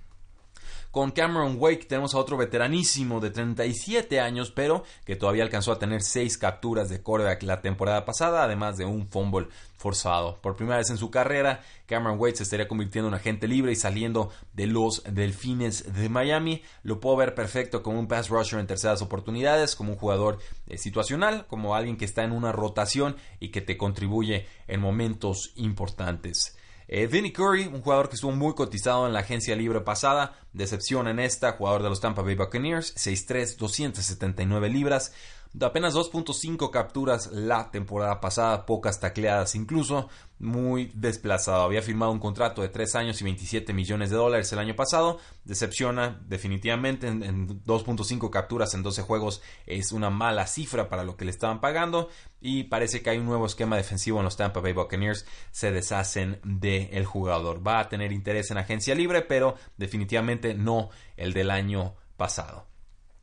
Con 0.93 1.09
Cameron 1.09 1.55
Wake 1.57 1.85
tenemos 1.85 2.13
a 2.13 2.19
otro 2.19 2.37
veteranísimo 2.37 3.19
de 3.19 3.31
37 3.31 4.19
años, 4.19 4.51
pero 4.51 4.83
que 5.05 5.15
todavía 5.15 5.41
alcanzó 5.41 5.71
a 5.71 5.79
tener 5.79 6.03
6 6.03 6.37
capturas 6.37 6.87
de 6.87 7.01
quarterback 7.01 7.41
la 7.41 7.61
temporada 7.61 8.05
pasada, 8.05 8.43
además 8.43 8.77
de 8.77 8.85
un 8.85 9.07
fumble 9.07 9.47
forzado. 9.75 10.39
Por 10.39 10.55
primera 10.55 10.77
vez 10.77 10.91
en 10.91 10.99
su 10.99 11.09
carrera, 11.09 11.63
Cameron 11.87 12.19
Wake 12.19 12.35
se 12.35 12.43
estaría 12.43 12.67
convirtiendo 12.67 13.07
en 13.07 13.15
agente 13.15 13.47
libre 13.47 13.71
y 13.71 13.75
saliendo 13.75 14.29
de 14.53 14.67
los 14.67 15.01
Delfines 15.09 15.95
de 15.95 16.09
Miami. 16.09 16.61
Lo 16.83 16.99
puedo 16.99 17.15
ver 17.15 17.33
perfecto 17.33 17.81
como 17.81 17.99
un 17.99 18.07
pass 18.07 18.29
rusher 18.29 18.59
en 18.59 18.67
terceras 18.67 19.01
oportunidades, 19.01 19.75
como 19.75 19.93
un 19.93 19.97
jugador 19.97 20.37
eh, 20.67 20.77
situacional, 20.77 21.47
como 21.47 21.73
alguien 21.73 21.97
que 21.97 22.05
está 22.05 22.23
en 22.23 22.33
una 22.33 22.51
rotación 22.51 23.15
y 23.39 23.49
que 23.49 23.61
te 23.61 23.77
contribuye 23.77 24.45
en 24.67 24.79
momentos 24.79 25.53
importantes. 25.55 26.55
Eh, 26.87 27.07
Vinny 27.07 27.31
Curry, 27.31 27.67
un 27.67 27.81
jugador 27.81 28.09
que 28.09 28.15
estuvo 28.15 28.31
muy 28.31 28.53
cotizado 28.53 29.07
en 29.07 29.13
la 29.13 29.19
agencia 29.19 29.55
libre 29.55 29.81
pasada, 29.81 30.33
decepción 30.53 31.07
en 31.07 31.19
esta, 31.19 31.53
jugador 31.53 31.83
de 31.83 31.89
los 31.89 32.01
Tampa 32.01 32.21
Bay 32.21 32.35
Buccaneers, 32.35 32.95
6'3, 32.95 33.57
279 33.57 34.69
libras, 34.69 35.13
de 35.53 35.67
apenas 35.67 35.93
2.5 35.93 36.71
capturas 36.71 37.31
la 37.31 37.69
temporada 37.69 38.19
pasada, 38.19 38.65
pocas 38.65 38.99
tacleadas 38.99 39.53
incluso, 39.53 40.09
muy 40.39 40.91
desplazado. 40.95 41.61
Había 41.61 41.83
firmado 41.83 42.11
un 42.11 42.19
contrato 42.19 42.63
de 42.63 42.69
3 42.69 42.95
años 42.95 43.21
y 43.21 43.23
27 43.23 43.71
millones 43.71 44.09
de 44.09 44.17
dólares 44.17 44.51
el 44.51 44.57
año 44.57 44.75
pasado. 44.75 45.19
Decepciona 45.45 46.19
definitivamente 46.27 47.07
en, 47.07 47.63
2.5 47.63 48.31
capturas 48.31 48.73
en 48.73 48.81
12 48.81 49.03
juegos 49.03 49.41
es 49.67 49.91
una 49.91 50.09
mala 50.09 50.47
cifra 50.47 50.89
para 50.89 51.03
lo 51.03 51.15
que 51.17 51.25
le 51.25 51.31
estaban 51.31 51.61
pagando 51.61 52.09
y 52.41 52.63
parece 52.63 53.03
que 53.03 53.11
hay 53.11 53.19
un 53.19 53.25
nuevo 53.25 53.45
esquema 53.45 53.77
defensivo 53.77 54.17
en 54.17 54.25
los 54.25 54.35
Tampa 54.35 54.59
Bay 54.59 54.73
Buccaneers. 54.73 55.27
Se 55.51 55.71
deshacen 55.71 56.39
del 56.43 57.05
jugador. 57.05 57.65
Va 57.65 57.79
a 57.79 57.89
tener 57.89 58.11
interés 58.11 58.49
en 58.49 58.57
agencia 58.57 58.95
libre, 58.95 59.21
pero 59.21 59.55
definitivamente 59.77 60.55
no 60.55 60.89
el 61.15 61.31
del 61.31 61.51
año 61.51 61.95
pasado. 62.17 62.65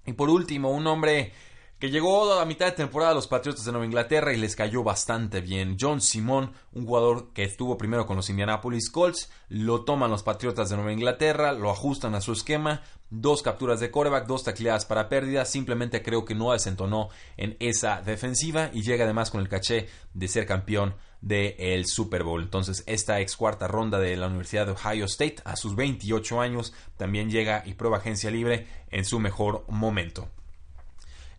Y 0.07 0.13
por 0.13 0.31
último, 0.31 0.71
un 0.71 0.87
hombre 0.87 1.33
que 1.81 1.91
llegó 1.91 2.35
a 2.35 2.45
mitad 2.45 2.67
de 2.67 2.73
temporada 2.73 3.13
a 3.13 3.15
los 3.15 3.27
Patriotas 3.27 3.65
de 3.65 3.73
Nueva 3.73 3.87
Inglaterra 3.87 4.35
y 4.35 4.37
les 4.37 4.55
cayó 4.55 4.85
bastante 4.85 5.41
bien. 5.41 5.79
John 5.81 6.03
Simon, 6.03 6.53
un 6.75 6.85
jugador 6.85 7.33
que 7.33 7.43
estuvo 7.43 7.79
primero 7.79 8.05
con 8.05 8.17
los 8.17 8.29
Indianapolis 8.29 8.91
Colts, 8.91 9.31
lo 9.49 9.83
toman 9.83 10.11
los 10.11 10.23
Patriotas 10.23 10.69
de 10.69 10.77
Nueva 10.77 10.93
Inglaterra, 10.93 11.53
lo 11.53 11.71
ajustan 11.71 12.15
a 12.15 12.21
su 12.21 12.33
esquema, 12.33 12.83
dos 13.09 13.41
capturas 13.41 13.81
de 13.81 13.91
coreback, 13.91 14.27
dos 14.27 14.45
tacleadas 14.45 14.85
para 14.85 15.09
pérdida, 15.09 15.47
simplemente 15.47 16.03
creo 16.03 16.27
que 16.27 16.35
no 16.35 16.53
desentonó 16.53 17.09
en 17.39 17.57
esa 17.61 18.03
defensiva 18.03 18.69
y 18.75 18.83
llega 18.83 19.05
además 19.05 19.31
con 19.31 19.41
el 19.41 19.49
caché 19.49 19.89
de 20.13 20.29
ser 20.29 20.45
campeón 20.45 20.97
del 21.23 21.87
Super 21.87 22.25
Bowl. 22.25 22.43
Entonces, 22.43 22.85
esta 22.87 23.21
ex 23.21 23.37
cuarta 23.37 23.69
ronda 23.69 23.99
de 23.99 24.19
la 24.19 24.27
Universidad 24.27 24.67
de 24.67 24.73
Ohio 24.73 25.07
State, 25.07 25.37
a 25.47 25.57
sus 25.57 25.75
28 25.77 26.43
años, 26.43 26.75
también 26.99 27.31
llega 27.31 27.63
y 27.65 27.73
prueba 27.73 27.97
agencia 27.97 28.31
libre 28.31 28.67
en 28.91 29.07
su 29.07 29.19
mejor 29.19 29.65
momento. 29.69 30.29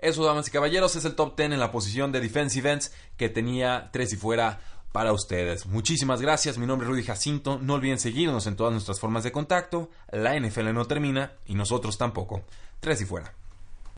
Eso, 0.02 0.26
damas 0.26 0.48
y 0.48 0.52
caballeros, 0.52 0.96
es 0.96 1.06
el 1.06 1.16
top 1.16 1.38
10 1.38 1.52
en 1.52 1.60
la 1.60 1.72
posición 1.72 2.12
de 2.12 2.20
Defensive 2.20 2.72
Ends 2.72 2.92
que 3.18 3.30
tenía 3.30 3.90
tres 3.94 4.12
y 4.14 4.16
fuera 4.18 4.60
para 4.92 5.14
ustedes. 5.14 5.66
Muchísimas 5.66 6.22
gracias, 6.22 6.58
mi 6.58 6.66
nombre 6.66 6.86
es 6.86 6.92
Rudy 6.92 7.04
Jacinto. 7.04 7.60
No 7.62 7.76
olviden 7.76 8.00
seguirnos 8.00 8.48
en 8.48 8.56
todas 8.56 8.74
nuestras 8.74 9.00
formas 9.00 9.24
de 9.24 9.32
contacto. 9.32 9.90
La 10.12 10.38
NFL 10.38 10.74
no 10.74 10.86
termina 10.86 11.34
y 11.46 11.56
nosotros 11.56 11.98
tampoco. 11.98 12.44
Tres 12.80 13.02
y 13.02 13.06
fuera. 13.06 13.34